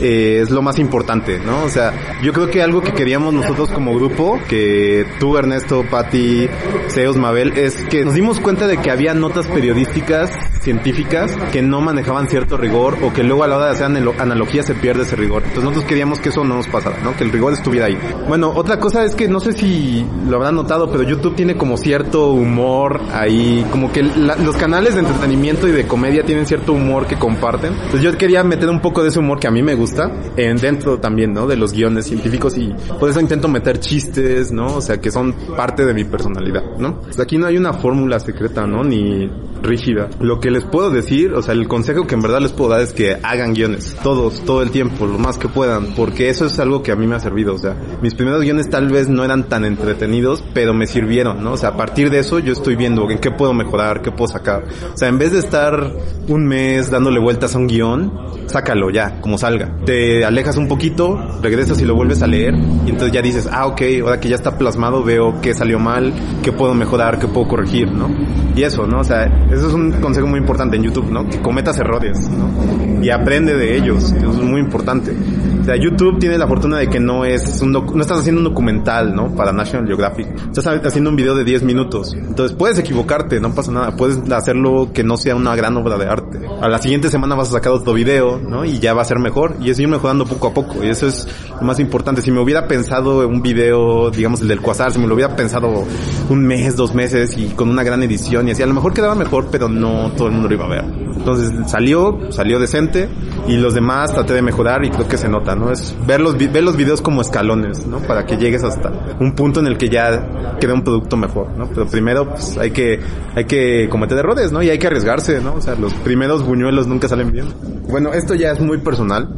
eh, 0.00 0.40
es 0.42 0.50
lo 0.50 0.62
más 0.62 0.78
importante, 0.78 1.38
¿no? 1.38 1.64
O 1.64 1.68
sea, 1.68 2.20
yo 2.22 2.32
creo 2.32 2.48
que 2.50 2.62
algo 2.62 2.80
que 2.80 2.92
queríamos 2.92 3.34
nosotros 3.34 3.70
como 3.70 3.94
grupo, 3.94 4.38
que 4.48 5.04
tú, 5.18 5.36
Ernesto, 5.36 5.84
Patti, 5.90 6.48
Seos, 6.88 7.16
Mabel, 7.16 7.52
es 7.56 7.74
que 7.84 8.04
nos 8.04 8.14
dimos 8.14 8.40
cuenta 8.40 8.66
de 8.66 8.78
que 8.78 8.90
había 8.90 9.12
notas 9.12 9.46
periodísticas, 9.46 10.30
científicas, 10.62 11.36
que 11.52 11.62
no 11.62 11.80
manejaban 11.80 12.28
cierto 12.28 12.56
rigor 12.56 12.98
o 13.02 13.12
que 13.12 13.22
luego 13.22 13.44
a 13.44 13.48
la 13.48 13.56
hora 13.56 13.66
de 13.66 13.72
hacer 13.72 13.86
analogía 14.18 14.62
se 14.62 14.74
pierde 14.74 15.02
ese 15.02 15.16
rigor. 15.16 15.42
Entonces 15.42 15.64
nosotros 15.64 15.84
queríamos 15.84 16.20
que 16.20 16.30
eso 16.30 16.44
no 16.44 16.56
nos 16.56 16.68
pasara, 16.68 16.98
¿no? 17.02 17.16
Que 17.16 17.24
el 17.24 17.32
rigor 17.32 17.52
estuviera 17.52 17.86
ahí. 17.86 17.98
Bueno, 18.28 18.52
otra 18.54 18.78
cosa 18.78 19.04
es 19.04 19.14
que 19.14 19.28
no 19.28 19.40
sé 19.40 19.52
si 19.52 20.04
lo 20.28 20.36
habrán 20.36 20.54
notado, 20.54 20.90
pero 20.90 21.02
YouTube 21.02 21.34
tiene 21.34 21.56
como 21.56 21.76
cierto 21.76 22.30
humor 22.32 23.00
ahí, 23.12 23.66
como 23.70 23.92
que 23.92 24.02
los 24.02 24.56
canales 24.56 24.94
de 24.94 25.00
entretenimiento 25.00 25.68
y 25.68 25.72
de 25.72 25.86
comedia 25.86 26.24
tienen 26.24 26.46
cierto 26.46 26.72
humor 26.72 27.06
que 27.06 27.16
comparten. 27.16 27.72
Entonces 27.72 28.02
yo 28.02 28.16
quería 28.16 28.42
meter 28.44 28.68
un 28.68 28.80
poco 28.80 29.02
de 29.02 29.08
ese 29.08 29.18
humor 29.18 29.38
que 29.38 29.48
a 29.48 29.50
mí 29.50 29.62
me 29.62 29.74
gusta 29.74 30.10
en 30.36 30.56
dentro 30.56 30.98
también, 30.98 31.32
¿no? 31.32 31.46
De 31.46 31.56
los 31.56 31.72
guiones 31.72 32.06
científicos 32.06 32.56
y 32.56 32.74
por 32.98 33.10
eso 33.10 33.20
intento 33.20 33.48
meter 33.48 33.80
chistes, 33.80 34.52
¿no? 34.52 34.76
O 34.76 34.80
sea, 34.80 35.00
que 35.00 35.10
son 35.10 35.34
parte 35.56 35.84
de 35.84 35.94
mi 35.94 36.04
personalidad, 36.04 36.62
¿no? 36.78 37.00
Pues 37.00 37.18
aquí 37.20 37.38
no 37.38 37.46
hay 37.46 37.56
una 37.56 37.72
fórmula 37.72 38.20
secreta, 38.20 38.66
¿no? 38.66 38.84
Ni 38.84 39.30
rígida. 39.62 40.08
Lo 40.20 40.40
que 40.40 40.50
les 40.50 40.64
puedo 40.64 40.90
decir, 40.90 41.32
o 41.32 41.42
sea, 41.42 41.54
el 41.54 41.68
consejo 41.68 42.06
que 42.06 42.14
en 42.14 42.22
verdad 42.22 42.40
les 42.40 42.52
puedo 42.52 42.70
dar 42.70 42.80
es 42.80 42.92
que 42.92 43.18
hagan 43.22 43.54
guiones, 43.54 43.96
todos, 44.02 44.40
todo 44.44 44.62
el 44.62 44.70
tiempo, 44.70 45.06
lo 45.06 45.18
más 45.18 45.38
que 45.38 45.48
puedan, 45.48 45.94
porque 45.94 46.28
eso 46.28 46.46
es 46.46 46.58
algo 46.58 46.82
que 46.82 46.92
a 46.92 46.96
mí 46.96 47.06
me 47.06 47.16
ha 47.16 47.20
servido, 47.20 47.54
o 47.54 47.58
sea, 47.58 47.76
mis 48.02 48.14
primeros 48.14 48.42
guiones 48.42 48.70
tal 48.70 48.88
vez 48.88 49.08
no 49.08 49.24
eran 49.24 49.44
tan 49.44 49.64
entretenidos, 49.64 50.42
pero 50.54 50.74
me 50.74 50.86
sirvieron, 50.86 51.42
¿no? 51.42 51.52
O 51.52 51.56
sea, 51.56 51.70
a 51.70 51.76
partir 51.76 52.10
de 52.10 52.20
eso 52.20 52.38
yo 52.38 52.52
estoy 52.52 52.76
viendo 52.76 53.10
en 53.10 53.18
qué 53.18 53.30
puedo 53.30 53.52
mejorar, 53.52 54.02
qué 54.02 54.10
puedo 54.10 54.28
sacar. 54.28 54.64
O 54.92 54.96
sea, 54.96 55.08
en 55.08 55.18
vez 55.18 55.32
de 55.32 55.38
estar 55.38 55.92
un 56.28 56.46
mes 56.46 56.90
dándole 56.90 57.20
vueltas 57.20 57.54
a 57.54 57.58
un 57.58 57.66
guion, 57.66 58.12
sácalo 58.46 58.90
ya, 58.90 59.20
como 59.20 59.38
salga. 59.38 59.76
Te 59.84 60.24
alejas 60.24 60.56
un 60.56 60.68
poquito, 60.68 61.18
regresas 61.42 61.80
y 61.80 61.84
lo 61.84 61.94
vuelves 61.94 62.22
a 62.22 62.26
leer, 62.26 62.54
y 62.54 62.90
entonces 62.90 63.12
ya 63.12 63.22
dices, 63.22 63.48
ah, 63.50 63.66
ok, 63.66 63.82
ahora 64.02 64.20
que 64.20 64.28
ya 64.28 64.36
está 64.36 64.56
plasmado, 64.56 65.02
veo 65.02 65.40
qué 65.40 65.54
salió 65.54 65.78
mal, 65.78 66.12
qué 66.42 66.52
puedo 66.52 66.74
mejorar, 66.74 67.18
qué 67.18 67.28
puedo 67.28 67.48
corregir, 67.48 67.90
¿no? 67.92 68.08
Y 68.54 68.62
eso, 68.62 68.86
¿no? 68.86 69.00
O 69.00 69.04
sea, 69.04 69.26
eso 69.50 69.68
es 69.68 69.74
un 69.74 69.92
consejo 69.92 70.26
muy 70.26 70.38
importante 70.40 70.76
en 70.76 70.82
YouTube, 70.82 71.10
¿no? 71.10 71.28
Que 71.28 71.40
cometas 71.40 71.78
errores, 71.78 72.28
¿no? 72.28 73.02
Y 73.02 73.10
aprende 73.10 73.54
de 73.54 73.76
ellos, 73.76 74.12
eso 74.12 74.30
es 74.30 74.36
muy 74.36 74.60
importante. 74.60 75.14
O 75.60 75.64
sea, 75.64 75.76
YouTube 75.76 76.18
tiene 76.18 76.38
la 76.38 76.46
fortuna 76.46 76.78
de 76.78 76.88
que 76.88 76.98
no 76.98 77.24
es 77.24 77.60
un 77.60 77.72
no 77.72 78.00
estás 78.00 78.20
haciendo 78.20 78.40
un 78.40 78.44
documental, 78.44 79.14
¿no? 79.14 79.34
Para 79.34 79.52
National 79.52 79.86
Geographic. 79.86 80.28
Estás 80.48 80.66
haciendo 80.66 81.10
un 81.10 81.16
video 81.16 81.34
de 81.34 81.44
10 81.44 81.62
minutos. 81.62 82.14
Entonces 82.14 82.56
puedes 82.56 82.78
equivocarte, 82.78 83.40
no 83.40 83.54
pasa 83.54 83.70
nada. 83.70 83.96
Puedes 83.96 84.18
hacerlo 84.32 84.90
que 84.92 85.04
no 85.04 85.16
sea 85.16 85.36
una 85.36 85.54
gran 85.54 85.76
obra 85.76 85.98
de 85.98 86.06
arte. 86.06 86.40
A 86.60 86.68
la 86.68 86.78
siguiente 86.78 87.10
semana 87.10 87.34
vas 87.34 87.48
a 87.48 87.52
sacar 87.52 87.72
otro 87.72 87.92
video, 87.92 88.38
¿no? 88.38 88.64
Y 88.64 88.78
ya 88.78 88.94
va 88.94 89.02
a 89.02 89.04
ser 89.04 89.18
mejor. 89.18 89.56
Y 89.60 89.70
es 89.70 89.78
ir 89.78 89.88
mejorando 89.88 90.24
poco 90.24 90.48
a 90.48 90.54
poco. 90.54 90.82
Y 90.82 90.88
eso 90.88 91.06
es 91.06 91.28
lo 91.60 91.62
más 91.62 91.78
importante. 91.78 92.22
Si 92.22 92.30
me 92.30 92.40
hubiera 92.40 92.66
pensado 92.66 93.22
en 93.22 93.30
un 93.30 93.42
video, 93.42 94.10
digamos 94.10 94.40
el 94.40 94.48
del 94.48 94.60
Quasar, 94.60 94.92
si 94.92 94.98
me 94.98 95.06
lo 95.06 95.14
hubiera 95.14 95.36
pensado 95.36 95.84
un 96.28 96.46
mes, 96.46 96.76
dos 96.76 96.94
meses 96.94 97.36
y 97.36 97.48
con 97.50 97.68
una 97.68 97.82
gran 97.82 98.02
edición 98.02 98.48
y 98.48 98.52
así, 98.52 98.62
a 98.62 98.66
lo 98.66 98.74
mejor 98.74 98.94
quedaba 98.94 99.14
mejor, 99.14 99.48
pero 99.50 99.68
no 99.68 100.10
todo 100.16 100.28
el 100.28 100.32
mundo 100.32 100.48
lo 100.48 100.54
iba 100.54 100.64
a 100.64 100.68
ver. 100.68 101.09
Entonces 101.20 101.52
salió, 101.70 102.18
salió 102.30 102.58
decente 102.58 103.08
y 103.46 103.56
los 103.56 103.74
demás 103.74 104.12
traté 104.14 104.32
de 104.32 104.40
mejorar 104.40 104.84
y 104.84 104.90
creo 104.90 105.06
que 105.06 105.18
se 105.18 105.28
nota, 105.28 105.54
¿no? 105.54 105.70
Es 105.70 105.94
ver 106.06 106.20
los, 106.20 106.36
ver 106.38 106.64
los 106.64 106.76
videos 106.76 107.02
como 107.02 107.20
escalones, 107.20 107.86
¿no? 107.86 107.98
Para 107.98 108.24
que 108.24 108.38
llegues 108.38 108.64
hasta 108.64 108.90
un 109.20 109.34
punto 109.34 109.60
en 109.60 109.66
el 109.66 109.76
que 109.76 109.90
ya 109.90 110.56
quede 110.58 110.72
un 110.72 110.82
producto 110.82 111.18
mejor, 111.18 111.50
¿no? 111.58 111.68
Pero 111.68 111.86
primero 111.86 112.30
pues 112.30 112.56
hay 112.56 112.70
que, 112.70 113.00
hay 113.34 113.44
que 113.44 113.88
cometer 113.90 114.16
errores, 114.16 114.50
¿no? 114.50 114.62
Y 114.62 114.70
hay 114.70 114.78
que 114.78 114.86
arriesgarse, 114.86 115.40
¿no? 115.40 115.54
O 115.54 115.60
sea, 115.60 115.74
los 115.74 115.92
primeros 115.92 116.42
buñuelos 116.42 116.86
nunca 116.86 117.06
salen 117.06 117.32
bien. 117.32 117.46
Bueno, 117.88 118.12
esto 118.12 118.34
ya 118.34 118.52
es 118.52 118.60
muy 118.60 118.78
personal. 118.78 119.28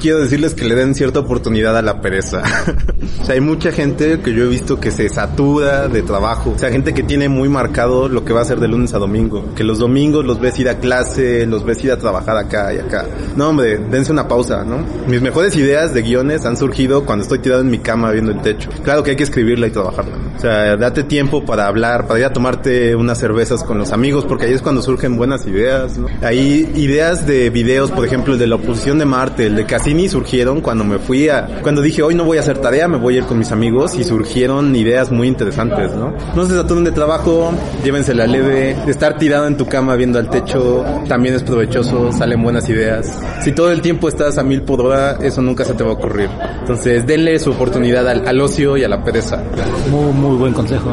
Quiero 0.00 0.20
decirles 0.20 0.54
que 0.54 0.64
le 0.64 0.74
den 0.74 0.94
cierta 0.94 1.20
oportunidad 1.20 1.76
a 1.76 1.82
la 1.82 2.00
pereza. 2.00 2.42
o 3.20 3.24
sea, 3.24 3.34
hay 3.34 3.40
mucha 3.40 3.70
gente 3.70 4.20
que 4.20 4.32
yo 4.32 4.44
he 4.44 4.48
visto 4.48 4.80
que 4.80 4.90
se 4.90 5.08
satura 5.10 5.88
de 5.88 6.02
trabajo. 6.02 6.52
O 6.56 6.58
sea, 6.58 6.70
gente 6.70 6.94
que 6.94 7.02
tiene 7.02 7.28
muy 7.28 7.50
marcado 7.50 8.08
lo 8.08 8.24
que 8.24 8.32
va 8.32 8.40
a 8.40 8.42
hacer 8.42 8.58
de 8.58 8.68
lunes 8.68 8.94
a 8.94 8.98
domingo. 8.98 9.54
Que 9.54 9.64
los 9.64 9.78
domingos 9.78 10.24
los 10.24 10.40
ves 10.40 10.58
ir 10.58 10.70
a 10.70 10.78
clase, 10.78 11.19
los 11.20 11.64
ves 11.64 11.82
ir 11.84 11.92
a 11.92 11.98
trabajar 11.98 12.36
acá 12.36 12.72
y 12.72 12.78
acá. 12.78 13.06
No, 13.36 13.50
hombre, 13.50 13.78
dense 13.90 14.12
una 14.12 14.28
pausa, 14.28 14.64
¿no? 14.64 14.84
Mis 15.06 15.20
mejores 15.20 15.56
ideas 15.56 15.94
de 15.94 16.02
guiones 16.02 16.44
han 16.46 16.56
surgido 16.56 17.04
cuando 17.04 17.22
estoy 17.22 17.38
tirado 17.38 17.62
en 17.62 17.70
mi 17.70 17.78
cama 17.78 18.10
viendo 18.10 18.32
el 18.32 18.40
techo. 18.40 18.70
Claro 18.82 19.02
que 19.02 19.10
hay 19.10 19.16
que 19.16 19.24
escribirla 19.24 19.66
y 19.66 19.70
trabajarla. 19.70 20.16
O 20.36 20.40
sea, 20.40 20.76
date 20.76 21.04
tiempo 21.04 21.44
para 21.44 21.66
hablar, 21.66 22.06
para 22.06 22.20
ir 22.20 22.26
a 22.26 22.32
tomarte 22.32 22.96
unas 22.96 23.18
cervezas 23.18 23.62
con 23.64 23.78
los 23.78 23.92
amigos, 23.92 24.24
porque 24.24 24.46
ahí 24.46 24.54
es 24.54 24.62
cuando 24.62 24.82
surgen 24.82 25.16
buenas 25.16 25.46
ideas, 25.46 25.98
¿no? 25.98 26.06
Hay 26.22 26.70
ideas 26.74 27.26
de 27.26 27.50
videos, 27.50 27.90
por 27.90 28.04
ejemplo, 28.04 28.34
el 28.34 28.38
de 28.38 28.46
la 28.46 28.56
oposición 28.56 28.98
de 28.98 29.04
Marte, 29.04 29.46
el 29.46 29.56
de 29.56 29.66
Cassini 29.66 30.08
surgieron 30.08 30.60
cuando 30.60 30.84
me 30.84 30.98
fui 30.98 31.28
a, 31.28 31.60
cuando 31.62 31.82
dije 31.82 32.02
hoy 32.02 32.14
no 32.14 32.24
voy 32.24 32.38
a 32.38 32.40
hacer 32.40 32.58
tarea, 32.58 32.88
me 32.88 32.96
voy 32.96 33.16
a 33.16 33.18
ir 33.18 33.24
con 33.24 33.38
mis 33.38 33.52
amigos 33.52 33.94
y 33.94 34.04
surgieron 34.04 34.74
ideas 34.74 35.10
muy 35.10 35.28
interesantes, 35.28 35.92
¿no? 35.92 36.14
No 36.34 36.46
se 36.46 36.54
saturen 36.54 36.84
de 36.84 36.92
trabajo, 36.92 37.52
llévensela 37.84 38.26
leve, 38.26 38.76
estar 38.86 39.18
tirado 39.18 39.46
en 39.46 39.56
tu 39.56 39.66
cama 39.66 39.96
viendo 39.96 40.18
al 40.18 40.30
techo 40.30 40.84
también 41.10 41.34
es 41.34 41.42
provechoso, 41.42 42.12
salen 42.12 42.40
buenas 42.40 42.68
ideas. 42.68 43.20
Si 43.40 43.50
todo 43.50 43.72
el 43.72 43.82
tiempo 43.82 44.08
estás 44.08 44.38
a 44.38 44.44
mil 44.44 44.62
por 44.62 44.80
hora, 44.80 45.18
eso 45.20 45.42
nunca 45.42 45.64
se 45.64 45.74
te 45.74 45.82
va 45.82 45.90
a 45.90 45.94
ocurrir. 45.94 46.30
Entonces, 46.60 47.04
denle 47.04 47.36
su 47.40 47.50
oportunidad 47.50 48.08
al, 48.08 48.28
al 48.28 48.40
ocio 48.40 48.76
y 48.76 48.84
a 48.84 48.88
la 48.88 49.02
pereza. 49.02 49.42
Muy, 49.90 50.12
muy 50.12 50.36
buen 50.36 50.52
consejo. 50.52 50.92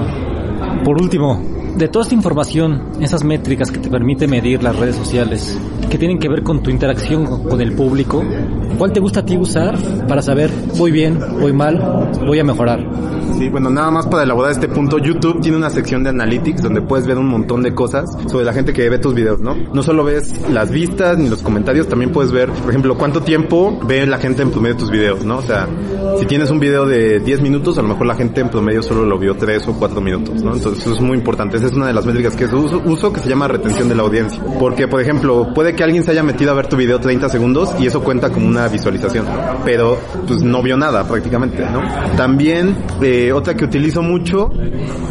Por 0.83 0.99
último, 0.99 1.39
de 1.75 1.87
toda 1.87 2.01
esta 2.01 2.15
información, 2.15 2.93
esas 2.99 3.23
métricas 3.23 3.69
que 3.69 3.77
te 3.77 3.91
permite 3.91 4.27
medir 4.27 4.63
las 4.63 4.75
redes 4.75 4.95
sociales, 4.95 5.55
que 5.87 5.99
tienen 5.99 6.17
que 6.17 6.29
ver 6.29 6.41
con 6.41 6.63
tu 6.63 6.71
interacción 6.71 7.43
con 7.43 7.61
el 7.61 7.73
público, 7.73 8.23
¿cuál 8.79 8.93
te 8.93 8.99
gusta 8.99 9.19
a 9.19 9.23
ti 9.23 9.37
usar 9.37 9.77
para 10.07 10.23
saber 10.23 10.49
voy 10.77 10.89
bien, 10.89 11.19
voy 11.39 11.53
mal, 11.53 12.11
voy 12.25 12.39
a 12.39 12.43
mejorar? 12.43 12.79
Sí, 13.37 13.49
bueno, 13.49 13.69
nada 13.69 13.91
más 13.91 14.07
para 14.07 14.23
elaborar 14.23 14.51
este 14.51 14.67
punto, 14.67 14.97
YouTube 14.97 15.41
tiene 15.41 15.57
una 15.57 15.69
sección 15.69 16.03
de 16.03 16.09
analytics 16.09 16.63
donde 16.63 16.81
puedes 16.81 17.05
ver 17.05 17.17
un 17.17 17.27
montón 17.27 17.61
de 17.61 17.73
cosas 17.75 18.09
sobre 18.27 18.45
la 18.45 18.53
gente 18.53 18.73
que 18.73 18.89
ve 18.89 18.97
tus 18.97 19.13
videos, 19.13 19.39
¿no? 19.39 19.55
No 19.73 19.83
solo 19.83 20.03
ves 20.03 20.33
las 20.49 20.71
vistas 20.71 21.17
ni 21.17 21.29
los 21.29 21.43
comentarios, 21.43 21.87
también 21.87 22.11
puedes 22.11 22.31
ver, 22.31 22.49
por 22.49 22.69
ejemplo, 22.69 22.97
cuánto 22.97 23.21
tiempo 23.21 23.79
ve 23.85 24.07
la 24.07 24.17
gente 24.17 24.41
en 24.41 24.51
promedio 24.51 24.77
tus 24.77 24.89
videos, 24.89 25.23
¿no? 25.23 25.37
O 25.37 25.41
sea, 25.41 25.67
si 26.19 26.25
tienes 26.25 26.49
un 26.49 26.59
video 26.59 26.85
de 26.85 27.19
10 27.19 27.41
minutos, 27.41 27.77
a 27.77 27.81
lo 27.81 27.89
mejor 27.89 28.07
la 28.07 28.15
gente 28.15 28.41
en 28.41 28.49
promedio 28.49 28.81
solo 28.81 29.05
lo 29.05 29.19
vio 29.19 29.35
3 29.35 29.67
o 29.67 29.73
4 29.73 30.01
minutos, 30.01 30.41
¿no? 30.41 30.55
Entonces 30.55 30.81
eso 30.81 30.95
es 30.95 31.01
muy 31.01 31.17
importante. 31.17 31.57
Esa 31.57 31.67
es 31.67 31.73
una 31.73 31.87
de 31.87 31.93
las 31.93 32.05
métricas 32.05 32.35
que 32.35 32.45
uso, 32.45 32.81
uso 32.85 33.13
que 33.13 33.19
se 33.19 33.29
llama 33.29 33.47
retención 33.47 33.87
de 33.87 33.95
la 33.95 34.03
audiencia. 34.03 34.41
Porque, 34.59 34.87
por 34.87 35.01
ejemplo, 35.01 35.53
puede 35.53 35.75
que 35.75 35.83
alguien 35.83 36.03
se 36.03 36.11
haya 36.11 36.23
metido 36.23 36.51
a 36.51 36.55
ver 36.55 36.67
tu 36.67 36.75
video 36.75 36.99
30 36.99 37.29
segundos 37.29 37.69
y 37.79 37.85
eso 37.85 38.01
cuenta 38.01 38.31
como 38.31 38.47
una 38.47 38.67
visualización, 38.67 39.25
pero 39.63 39.99
pues 40.27 40.41
no 40.41 40.63
vio 40.63 40.75
nada 40.77 41.07
prácticamente, 41.07 41.63
¿no? 41.69 41.81
También, 42.15 42.75
eh, 43.01 43.26
otra 43.31 43.55
que 43.55 43.65
utilizo 43.65 44.01
mucho, 44.01 44.49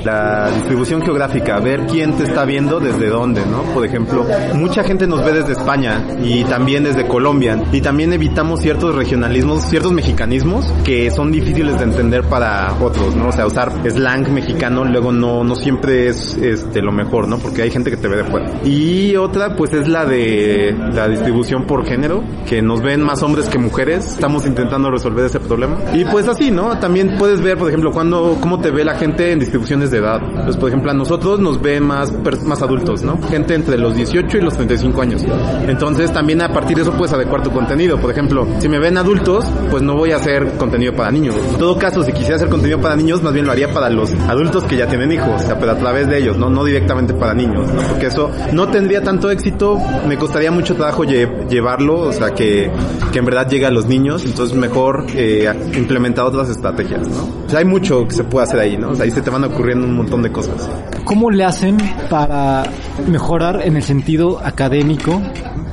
la 0.05 0.51
distribución 0.51 1.03
geográfica, 1.03 1.59
ver 1.59 1.87
quién 1.87 2.17
te 2.17 2.25
está 2.25 2.45
viendo 2.45 2.81
desde 2.81 3.09
dónde, 3.09 3.45
¿no? 3.47 3.63
Por 3.75 3.85
ejemplo, 3.85 4.25
mucha 4.55 4.85
gente 4.85 5.07
nos 5.07 5.25
ve 5.25 5.33
desde 5.33 5.53
España 5.53 6.07
y 6.23 6.45
también 6.45 6.85
desde 6.85 7.07
Colombia 7.07 7.63
y 7.73 7.81
también 7.81 8.13
evitamos 8.13 8.61
ciertos 8.61 8.95
regionalismos, 8.95 9.63
ciertos 9.65 9.93
mexicanismos 9.93 10.67
que 10.85 11.11
son 11.11 11.33
difíciles 11.33 11.79
de 11.79 11.85
entender 11.85 12.25
para 12.25 12.75
otros, 12.81 13.15
¿no? 13.17 13.29
O 13.29 13.33
sea, 13.33 13.47
usar 13.47 13.73
slang 13.89 14.33
mexicano 14.33 14.85
luego 14.85 15.13
no, 15.13 15.45
no 15.45 15.57
siempre 15.57 16.09
es 16.09 16.37
este, 16.37 16.83
lo 16.83 16.93
mejor, 16.93 17.29
¿no? 17.29 17.39
Porque 17.39 17.63
hay 17.63 17.71
gente 17.71 17.91
que 17.91 17.97
te 17.97 18.09
ve 18.09 18.17
de 18.19 18.25
fuera. 18.25 18.51
Y 18.65 19.17
otra 19.17 19.57
pues 19.57 19.73
es 19.73 19.89
la 19.89 20.05
de 20.05 20.77
la 20.93 21.09
distribución 21.09 21.67
por 21.67 21.85
género, 21.87 22.23
que 22.49 22.63
nos 22.63 22.83
ven 22.83 23.03
más 23.03 23.23
hombres 23.23 23.49
que 23.49 23.59
mujeres, 23.59 24.07
estamos 24.07 24.47
intentando 24.47 24.91
resolver 24.91 25.25
ese 25.25 25.41
problema. 25.41 25.79
Y 25.95 26.05
pues 26.05 26.29
así, 26.29 26.51
¿no? 26.51 26.79
También 26.79 27.17
puedes 27.19 27.41
ver, 27.41 27.59
por 27.59 27.69
ejemplo, 27.69 27.93
cuando, 27.93 28.06
cómo 28.41 28.61
te 28.61 28.71
ve 28.71 28.85
la 28.85 28.95
gente 28.95 29.33
en 29.33 29.39
distribuciones 29.39 29.91
de 29.91 29.99
edad. 29.99 30.21
Pues, 30.45 30.57
por 30.57 30.69
ejemplo, 30.69 30.91
a 30.91 30.95
nosotros 30.95 31.41
nos 31.41 31.61
ve 31.61 31.81
más, 31.81 32.13
más 32.45 32.63
adultos, 32.63 33.03
¿no? 33.03 33.21
Gente 33.29 33.55
entre 33.55 33.79
los 33.79 33.95
18 33.95 34.39
y 34.39 34.41
los 34.41 34.55
35 34.55 35.03
años. 35.03 35.25
Entonces, 35.67 36.13
también 36.13 36.43
a 36.43 36.53
partir 36.53 36.77
de 36.77 36.83
eso 36.83 36.93
puedes 36.93 37.13
adecuar 37.13 37.43
tu 37.43 37.51
contenido. 37.51 37.99
Por 37.99 38.11
ejemplo, 38.11 38.47
si 38.59 38.69
me 38.69 38.79
ven 38.79 38.99
adultos, 38.99 39.45
pues 39.71 39.83
no 39.83 39.95
voy 39.95 40.13
a 40.13 40.17
hacer 40.17 40.57
contenido 40.59 40.95
para 40.95 41.11
niños. 41.11 41.35
En 41.37 41.59
todo 41.59 41.79
caso, 41.79 42.03
si 42.03 42.13
quisiera 42.13 42.37
hacer 42.37 42.49
contenido 42.49 42.81
para 42.81 42.97
niños, 42.97 43.23
más 43.23 43.33
bien 43.33 43.47
lo 43.47 43.53
haría 43.53 43.73
para 43.73 43.91
los 43.91 44.13
adultos 44.29 44.65
que 44.65 44.77
ya 44.77 44.87
tienen 44.87 45.13
hijos, 45.13 45.43
o 45.43 45.47
sea, 45.47 45.59
pero 45.59 45.73
a 45.73 45.77
través 45.77 46.09
de 46.09 46.19
ellos, 46.19 46.37
no, 46.37 46.51
no 46.51 46.65
directamente 46.65 47.15
para 47.15 47.35
niños, 47.35 47.73
¿no? 47.73 47.83
Porque 47.83 48.07
eso 48.07 48.31
no 48.53 48.69
tendría 48.69 49.03
tanto 49.03 49.31
éxito, 49.31 49.79
me 50.07 50.17
costaría 50.17 50.51
mucho 50.51 50.75
trabajo 50.75 51.05
llevarlo, 51.05 52.01
o 52.01 52.13
sea, 52.13 52.35
que, 52.35 52.71
en 53.15 53.25
verdad 53.25 53.49
llegue 53.49 53.65
a 53.65 53.71
los 53.71 53.87
niños, 53.87 54.27
entonces 54.27 54.55
mejor 54.55 55.07
eh, 55.15 55.51
implementar 55.75 56.27
otras 56.27 56.51
estrategias, 56.51 57.09
¿no? 57.09 57.47
O 57.47 57.49
sea, 57.49 57.61
hay 57.61 57.65
mucho 57.65 57.96
que 58.05 58.15
se 58.15 58.25
puede 58.25 58.45
hacer 58.45 58.61
ahí, 58.61 58.77
¿no? 58.77 58.91
O 58.91 58.95
sea, 58.95 59.05
ahí 59.05 59.11
se 59.11 59.23
te 59.23 59.31
van 59.31 59.45
ocurriendo 59.45 59.87
un 59.87 59.97
montón 59.97 60.23
de 60.23 60.33
cosas. 60.33 60.69
¿Cómo 61.05 61.31
le 61.31 61.45
hacen 61.45 61.79
para 62.11 62.65
mejorar 63.07 63.63
en 63.65 63.77
el 63.77 63.83
sentido 63.83 64.41
académico 64.45 65.23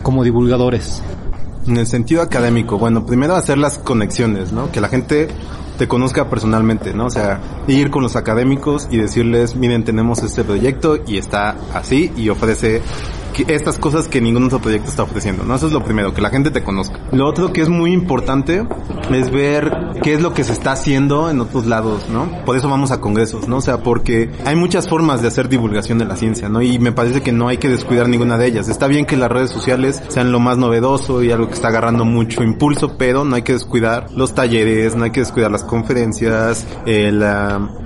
como 0.04 0.24
divulgadores? 0.24 1.02
En 1.68 1.78
el 1.78 1.88
sentido 1.88 2.22
académico, 2.22 2.78
bueno, 2.78 3.06
primero 3.06 3.36
hacer 3.36 3.58
las 3.58 3.78
conexiones, 3.78 4.52
¿no? 4.52 4.72
Que 4.72 4.82
la 4.82 4.90
gente 4.90 5.30
te 5.78 5.88
conozca 5.88 6.30
personalmente, 6.30 6.94
¿no? 6.94 7.06
O 7.06 7.10
sea, 7.10 7.40
ir 7.68 7.90
con 7.90 8.04
los 8.04 8.16
académicos 8.16 8.88
y 8.92 8.98
decirles, 8.98 9.56
miren, 9.56 9.84
tenemos 9.84 10.22
este 10.24 10.44
proyecto 10.44 10.98
y 11.08 11.18
está 11.18 11.56
así 11.74 12.12
y 12.16 12.30
ofrece 12.30 12.82
estas 13.48 13.80
cosas 13.80 14.08
que 14.08 14.22
ningún 14.22 14.44
otro 14.46 14.60
proyecto 14.60 14.90
está 14.90 15.04
ofreciendo, 15.04 15.44
¿no? 15.44 15.56
Eso 15.56 15.68
es 15.68 15.74
lo 15.74 15.84
primero, 15.84 16.14
que 16.14 16.22
la 16.22 16.30
gente 16.30 16.52
te 16.52 16.64
conozca. 16.64 17.00
Lo 17.12 17.28
otro 17.28 17.52
que 17.52 17.62
es 17.62 17.70
muy 17.70 17.92
importante 17.92 18.66
es 19.12 19.32
ver 19.32 19.72
qué 20.02 20.14
es 20.14 20.22
lo 20.22 20.34
que 20.34 20.44
se 20.44 20.54
está 20.54 20.74
haciendo 20.74 21.30
en 21.30 21.40
otros 21.40 21.66
lados, 21.66 22.10
¿no? 22.10 22.30
Por 22.46 22.58
eso 22.58 22.70
vamos 22.70 22.92
a 22.92 23.02
congresos, 23.02 23.48
¿no? 23.48 23.58
O 23.58 23.62
sea, 23.62 23.80
porque 23.80 24.32
hay 24.46 24.56
muchas 24.56 24.88
formas 24.88 25.22
de 25.22 25.28
hacer 25.28 25.50
divulgación 25.50 25.98
de 25.98 26.06
la 26.06 26.16
ciencia, 26.16 26.50
¿no? 26.50 26.62
Y 26.62 26.80
me 26.80 26.92
parece 26.92 27.22
que 27.22 27.32
no 27.32 27.48
hay 27.48 27.58
que 27.58 27.70
descuidar 27.70 28.08
ninguna 28.08 28.38
de 28.38 28.48
ellas. 28.48 28.70
Está 28.70 28.88
bien 28.88 29.06
que 29.06 29.18
las 29.18 29.32
redes 29.32 29.50
sociales 29.50 30.02
sean 30.10 30.32
lo 30.32 30.40
más 30.40 30.58
novedoso 30.58 31.24
y 31.24 31.32
algo 31.32 31.48
que 31.48 31.54
está 31.54 31.70
agarrando 31.70 32.06
mucho 32.06 32.44
impulso, 32.44 32.98
pero 32.98 33.24
no 33.24 33.36
hay 33.36 33.42
que 33.42 33.54
descuidar 33.54 34.08
los 34.16 34.34
talleres, 34.36 34.96
no 34.96 35.06
hay 35.06 35.12
que 35.12 35.22
descuidar 35.22 35.52
las 35.52 35.64
conferencias, 35.64 36.68
el, 36.86 37.24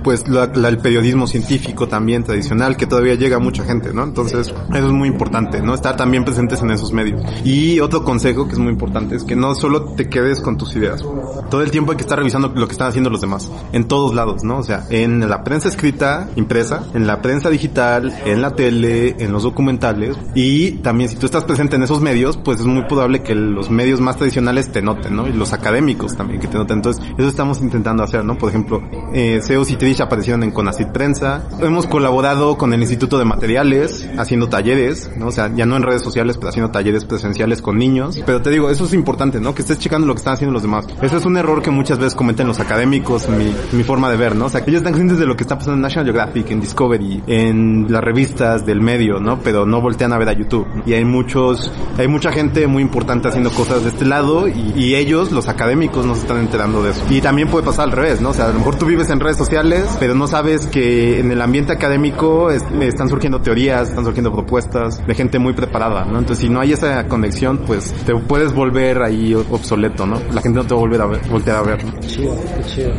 pues 0.02 0.24
el 0.26 0.78
periodismo 0.78 1.26
científico 1.26 1.88
también 1.88 2.24
tradicional, 2.24 2.76
que 2.76 2.86
todavía 2.86 3.14
llega 3.14 3.36
a 3.36 3.40
mucha 3.40 3.64
gente, 3.64 3.92
¿no? 3.92 4.04
Entonces, 4.04 4.48
eso 4.48 4.86
es 4.86 4.92
muy 4.92 5.08
importante. 5.08 5.37
¿No? 5.40 5.74
Estar 5.74 5.96
también 5.96 6.24
presentes 6.24 6.62
en 6.62 6.70
esos 6.70 6.92
medios. 6.92 7.22
Y 7.44 7.80
otro 7.80 8.04
consejo 8.04 8.46
que 8.46 8.52
es 8.52 8.58
muy 8.58 8.72
importante 8.72 9.16
es 9.16 9.24
que 9.24 9.36
no 9.36 9.54
solo 9.54 9.94
te 9.94 10.08
quedes 10.08 10.40
con 10.40 10.56
tus 10.56 10.74
ideas. 10.76 11.04
Todo 11.50 11.62
el 11.62 11.70
tiempo 11.70 11.92
hay 11.92 11.96
que 11.96 12.02
estar 12.02 12.18
revisando 12.18 12.48
lo 12.48 12.66
que 12.66 12.72
están 12.72 12.88
haciendo 12.88 13.10
los 13.10 13.20
demás. 13.20 13.50
En 13.72 13.86
todos 13.86 14.14
lados, 14.14 14.42
¿no? 14.44 14.58
O 14.58 14.62
sea, 14.62 14.84
en 14.90 15.28
la 15.28 15.44
prensa 15.44 15.68
escrita, 15.68 16.28
impresa, 16.36 16.86
en 16.94 17.06
la 17.06 17.22
prensa 17.22 17.50
digital, 17.50 18.14
en 18.24 18.42
la 18.42 18.54
tele, 18.54 19.16
en 19.18 19.32
los 19.32 19.42
documentales. 19.42 20.16
Y 20.34 20.72
también 20.82 21.08
si 21.08 21.16
tú 21.16 21.26
estás 21.26 21.44
presente 21.44 21.76
en 21.76 21.82
esos 21.82 22.00
medios, 22.00 22.36
pues 22.36 22.60
es 22.60 22.66
muy 22.66 22.84
probable 22.84 23.22
que 23.22 23.34
los 23.34 23.70
medios 23.70 24.00
más 24.00 24.16
tradicionales 24.16 24.70
te 24.72 24.82
noten, 24.82 25.16
¿no? 25.16 25.28
Y 25.28 25.32
los 25.32 25.52
académicos 25.52 26.16
también 26.16 26.40
que 26.40 26.48
te 26.48 26.58
noten. 26.58 26.78
Entonces, 26.78 27.02
eso 27.16 27.28
estamos 27.28 27.60
intentando 27.60 28.02
hacer, 28.02 28.24
¿no? 28.24 28.36
Por 28.36 28.50
ejemplo, 28.50 28.82
eh, 29.12 29.40
Zeus 29.42 29.70
y 29.70 29.76
Trish 29.76 30.02
aparecieron 30.02 30.42
en 30.42 30.50
Conacit 30.50 30.88
Prensa. 30.88 31.48
Hemos 31.60 31.86
colaborado 31.86 32.56
con 32.56 32.72
el 32.72 32.80
Instituto 32.80 33.18
de 33.18 33.24
Materiales, 33.24 34.08
haciendo 34.18 34.48
talleres, 34.48 35.10
¿no? 35.16 35.27
O 35.28 35.32
sea, 35.32 35.52
ya 35.54 35.66
no 35.66 35.76
en 35.76 35.82
redes 35.82 36.02
sociales, 36.02 36.36
pero 36.36 36.48
haciendo 36.48 36.70
talleres 36.70 37.04
presenciales 37.04 37.62
con 37.62 37.78
niños. 37.78 38.20
Pero 38.24 38.42
te 38.42 38.50
digo, 38.50 38.70
eso 38.70 38.84
es 38.84 38.94
importante, 38.94 39.40
¿no? 39.40 39.54
Que 39.54 39.62
estés 39.62 39.78
checando 39.78 40.06
lo 40.06 40.14
que 40.14 40.18
están 40.18 40.34
haciendo 40.34 40.52
los 40.52 40.62
demás. 40.62 40.86
Ese 41.00 41.16
es 41.16 41.24
un 41.24 41.36
error 41.36 41.62
que 41.62 41.70
muchas 41.70 41.98
veces 41.98 42.14
cometen 42.14 42.46
los 42.46 42.60
académicos, 42.60 43.28
mi, 43.28 43.54
mi 43.72 43.84
forma 43.84 44.10
de 44.10 44.16
ver, 44.16 44.34
¿no? 44.36 44.46
O 44.46 44.48
sea, 44.48 44.60
ellos 44.60 44.78
están 44.78 44.92
conscientes 44.92 45.18
de 45.18 45.26
lo 45.26 45.36
que 45.36 45.44
está 45.44 45.56
pasando 45.56 45.76
en 45.76 45.82
National 45.82 46.06
Geographic, 46.06 46.50
en 46.50 46.60
Discovery, 46.60 47.22
en 47.26 47.86
las 47.88 48.02
revistas 48.02 48.66
del 48.66 48.80
medio, 48.80 49.20
¿no? 49.20 49.40
Pero 49.40 49.66
no 49.66 49.80
voltean 49.80 50.12
a 50.12 50.18
ver 50.18 50.28
a 50.28 50.32
YouTube. 50.32 50.66
Y 50.86 50.94
hay 50.94 51.04
muchos, 51.04 51.70
hay 51.96 52.08
mucha 52.08 52.32
gente 52.32 52.66
muy 52.66 52.82
importante 52.82 53.28
haciendo 53.28 53.50
cosas 53.50 53.82
de 53.82 53.90
este 53.90 54.04
lado 54.04 54.48
y, 54.48 54.94
ellos, 54.98 55.30
los 55.32 55.48
académicos, 55.48 56.06
no 56.06 56.14
se 56.14 56.22
están 56.22 56.38
enterando 56.38 56.82
de 56.82 56.90
eso. 56.90 57.04
Y 57.10 57.20
también 57.20 57.48
puede 57.48 57.64
pasar 57.64 57.84
al 57.84 57.92
revés, 57.92 58.20
¿no? 58.20 58.30
O 58.30 58.34
sea, 58.34 58.46
a 58.46 58.48
lo 58.48 58.54
mejor 58.54 58.76
tú 58.76 58.86
vives 58.86 59.10
en 59.10 59.20
redes 59.20 59.36
sociales, 59.36 59.86
pero 60.00 60.14
no 60.14 60.26
sabes 60.26 60.66
que 60.66 61.20
en 61.20 61.30
el 61.30 61.40
ambiente 61.40 61.72
académico 61.72 62.50
están 62.50 63.08
surgiendo 63.08 63.40
teorías, 63.40 63.90
están 63.90 64.04
surgiendo 64.04 64.32
propuestas 64.32 65.00
gente 65.18 65.40
muy 65.40 65.52
preparada, 65.52 66.04
¿no? 66.04 66.20
Entonces, 66.20 66.38
si 66.38 66.48
no 66.48 66.60
hay 66.60 66.72
esa 66.72 67.04
conexión, 67.08 67.58
pues 67.66 67.92
te 68.06 68.14
puedes 68.14 68.52
volver 68.54 69.02
ahí 69.02 69.34
obsoleto, 69.34 70.06
¿no? 70.06 70.20
La 70.32 70.40
gente 70.40 70.60
no 70.60 70.64
te 70.64 70.74
va 70.74 70.78
a 70.78 70.82
volver 70.82 71.00
a 71.00 71.06
ver, 71.06 71.20
voltear 71.28 71.56
a 71.56 71.62
ver. 71.62 71.78
Qué 72.00 72.06
chido, 72.06 72.36
qué 72.56 72.64
chido. 72.64 72.92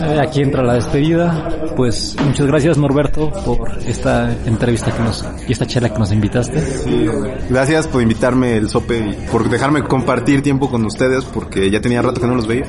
Eh, 0.00 0.20
aquí 0.22 0.40
entra 0.40 0.62
la 0.62 0.74
despedida. 0.74 1.48
Pues 1.76 2.16
muchas 2.24 2.46
gracias, 2.46 2.78
Norberto, 2.78 3.32
por 3.44 3.76
esta 3.86 4.32
entrevista 4.46 4.92
que 4.92 5.02
nos, 5.02 5.24
y 5.48 5.52
esta 5.52 5.66
charla 5.66 5.92
que 5.92 5.98
nos 5.98 6.12
invitaste. 6.12 6.60
Sí, 6.64 7.06
gracias 7.50 7.88
por 7.88 8.02
invitarme 8.02 8.56
el 8.56 8.68
sope 8.68 8.98
y 8.98 9.12
por 9.30 9.50
dejarme 9.50 9.82
compartir 9.82 10.42
tiempo 10.42 10.70
con 10.70 10.84
ustedes, 10.84 11.24
porque 11.24 11.70
ya 11.70 11.80
tenía 11.80 12.02
rato 12.02 12.20
que 12.20 12.28
no 12.28 12.36
los 12.36 12.46
veía. 12.46 12.66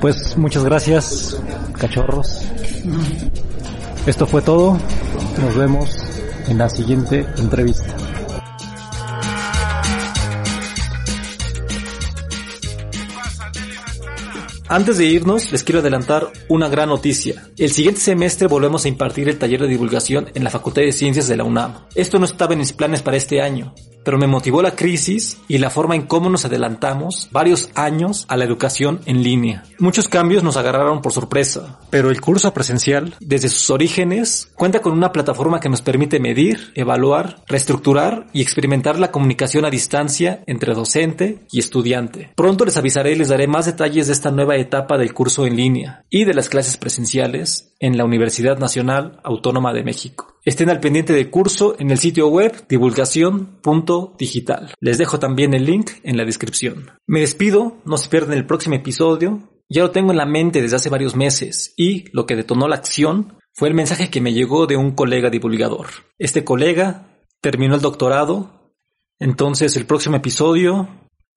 Pues 0.00 0.36
muchas 0.36 0.64
gracias, 0.64 1.40
cachorros. 1.78 2.44
Esto 4.04 4.26
fue 4.26 4.42
todo. 4.42 4.76
Nos 5.40 5.56
vemos 5.56 5.96
en 6.48 6.58
la 6.58 6.68
siguiente 6.68 7.24
entrevista. 7.38 7.94
Antes 14.72 14.96
de 14.96 15.04
irnos, 15.04 15.52
les 15.52 15.64
quiero 15.64 15.80
adelantar 15.80 16.32
una 16.48 16.66
gran 16.66 16.88
noticia. 16.88 17.50
El 17.58 17.72
siguiente 17.72 18.00
semestre 18.00 18.46
volvemos 18.46 18.86
a 18.86 18.88
impartir 18.88 19.28
el 19.28 19.36
taller 19.36 19.60
de 19.60 19.68
divulgación 19.68 20.30
en 20.34 20.44
la 20.44 20.48
Facultad 20.48 20.80
de 20.80 20.92
Ciencias 20.92 21.28
de 21.28 21.36
la 21.36 21.44
UNAM. 21.44 21.74
Esto 21.94 22.18
no 22.18 22.24
estaba 22.24 22.54
en 22.54 22.60
mis 22.60 22.72
planes 22.72 23.02
para 23.02 23.18
este 23.18 23.42
año, 23.42 23.74
pero 24.04 24.18
me 24.18 24.26
motivó 24.26 24.62
la 24.62 24.76
crisis 24.76 25.38
y 25.48 25.58
la 25.58 25.70
forma 25.70 25.94
en 25.94 26.02
cómo 26.02 26.30
nos 26.30 26.44
adelantamos 26.44 27.28
varios 27.30 27.70
años 27.74 28.24
a 28.28 28.36
la 28.36 28.44
educación 28.44 29.00
en 29.06 29.22
línea. 29.22 29.64
Muchos 29.78 30.08
cambios 30.08 30.42
nos 30.42 30.56
agarraron 30.56 31.02
por 31.02 31.12
sorpresa, 31.12 31.78
pero 31.90 32.10
el 32.10 32.20
curso 32.20 32.52
presencial, 32.52 33.14
desde 33.20 33.48
sus 33.48 33.70
orígenes, 33.70 34.50
cuenta 34.54 34.80
con 34.80 34.92
una 34.92 35.12
plataforma 35.12 35.60
que 35.60 35.68
nos 35.68 35.82
permite 35.82 36.20
medir, 36.20 36.72
evaluar, 36.74 37.42
reestructurar 37.46 38.26
y 38.32 38.42
experimentar 38.42 38.98
la 38.98 39.10
comunicación 39.10 39.64
a 39.64 39.70
distancia 39.70 40.42
entre 40.46 40.74
docente 40.74 41.44
y 41.50 41.58
estudiante. 41.58 42.32
Pronto 42.34 42.64
les 42.64 42.76
avisaré 42.76 43.12
y 43.12 43.16
les 43.16 43.28
daré 43.28 43.46
más 43.46 43.66
detalles 43.66 44.06
de 44.06 44.12
esta 44.12 44.30
nueva 44.30 44.56
etapa 44.56 44.98
del 44.98 45.14
curso 45.14 45.46
en 45.46 45.56
línea 45.56 46.04
y 46.10 46.24
de 46.24 46.34
las 46.34 46.48
clases 46.48 46.76
presenciales 46.76 47.74
en 47.80 47.96
la 47.96 48.04
Universidad 48.04 48.58
Nacional 48.58 49.20
Autónoma 49.24 49.72
de 49.72 49.82
México. 49.82 50.32
Estén 50.44 50.70
al 50.70 50.80
pendiente 50.80 51.12
del 51.12 51.30
curso 51.30 51.76
en 51.78 51.92
el 51.92 51.98
sitio 51.98 52.26
web 52.26 52.66
divulgación.digital. 52.68 54.74
Les 54.80 54.98
dejo 54.98 55.20
también 55.20 55.54
el 55.54 55.64
link 55.64 55.92
en 56.02 56.16
la 56.16 56.24
descripción. 56.24 56.90
Me 57.06 57.20
despido, 57.20 57.76
no 57.84 57.96
se 57.96 58.08
pierdan 58.08 58.36
el 58.36 58.44
próximo 58.44 58.74
episodio. 58.74 59.48
Ya 59.68 59.82
lo 59.82 59.92
tengo 59.92 60.10
en 60.10 60.16
la 60.16 60.26
mente 60.26 60.60
desde 60.60 60.74
hace 60.76 60.90
varios 60.90 61.14
meses 61.14 61.74
y 61.76 62.06
lo 62.12 62.26
que 62.26 62.34
detonó 62.34 62.66
la 62.66 62.74
acción 62.74 63.38
fue 63.52 63.68
el 63.68 63.74
mensaje 63.74 64.10
que 64.10 64.20
me 64.20 64.32
llegó 64.32 64.66
de 64.66 64.76
un 64.76 64.96
colega 64.96 65.30
divulgador. 65.30 65.86
Este 66.18 66.42
colega 66.42 67.06
terminó 67.40 67.76
el 67.76 67.80
doctorado, 67.80 68.74
entonces 69.20 69.76
el 69.76 69.86
próximo 69.86 70.16
episodio 70.16 70.88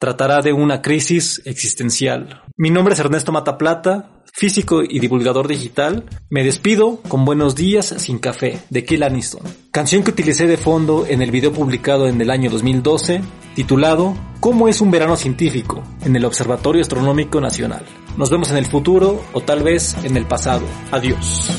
tratará 0.06 0.44
de 0.44 0.54
una 0.54 0.84
crisis 0.84 1.42
existencial. 1.46 2.44
Mi 2.58 2.70
nombre 2.70 2.94
es 2.94 3.00
Ernesto 3.00 3.32
Mataplata, 3.32 4.22
físico 4.32 4.84
y 4.84 5.00
divulgador 5.00 5.48
digital. 5.48 6.06
Me 6.30 6.44
despido 6.44 7.02
con 7.08 7.26
Buenos 7.26 7.56
días 7.56 7.88
sin 7.88 8.20
café 8.20 8.60
de 8.70 8.86
Kill 8.86 9.02
Aniston, 9.02 9.42
canción 9.72 10.04
que 10.04 10.12
utilicé 10.12 10.46
de 10.46 10.58
fondo 10.58 11.08
en 11.10 11.24
el 11.24 11.32
video 11.32 11.52
publicado 11.52 12.08
en 12.08 12.22
el 12.22 12.30
año 12.30 12.52
2012, 12.52 13.24
titulado 13.56 14.16
¿Cómo 14.42 14.68
es 14.68 14.80
un 14.80 14.92
verano 14.92 15.16
científico? 15.16 15.82
en 16.04 16.16
el 16.16 16.26
Observatorio 16.26 16.84
Astronómico 16.84 17.42
Nacional. 17.42 17.84
Nos 18.16 18.30
vemos 18.30 18.52
en 18.52 18.58
el 18.58 18.68
futuro 18.68 19.24
o 19.34 19.42
tal 19.42 19.64
vez 19.64 19.96
en 20.04 20.18
el 20.18 20.28
pasado. 20.28 20.68
Adiós. 20.92 21.50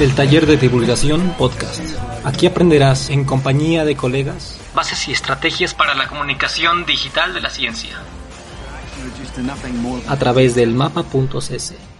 El 0.00 0.12
taller 0.14 0.46
de 0.46 0.56
divulgación 0.56 1.34
podcast. 1.38 1.80
Aquí 2.24 2.46
aprenderás 2.46 3.10
en 3.10 3.24
compañía 3.24 3.84
de 3.84 3.94
colegas 3.94 4.58
bases 4.74 5.06
y 5.08 5.12
estrategias 5.12 5.72
para 5.72 5.94
la 5.94 6.08
comunicación 6.08 6.84
digital 6.84 7.32
de 7.32 7.40
la 7.40 7.48
ciencia 7.48 7.96
a 10.08 10.16
través 10.16 10.54
del 10.54 10.74
mapa.cc. 10.74 11.93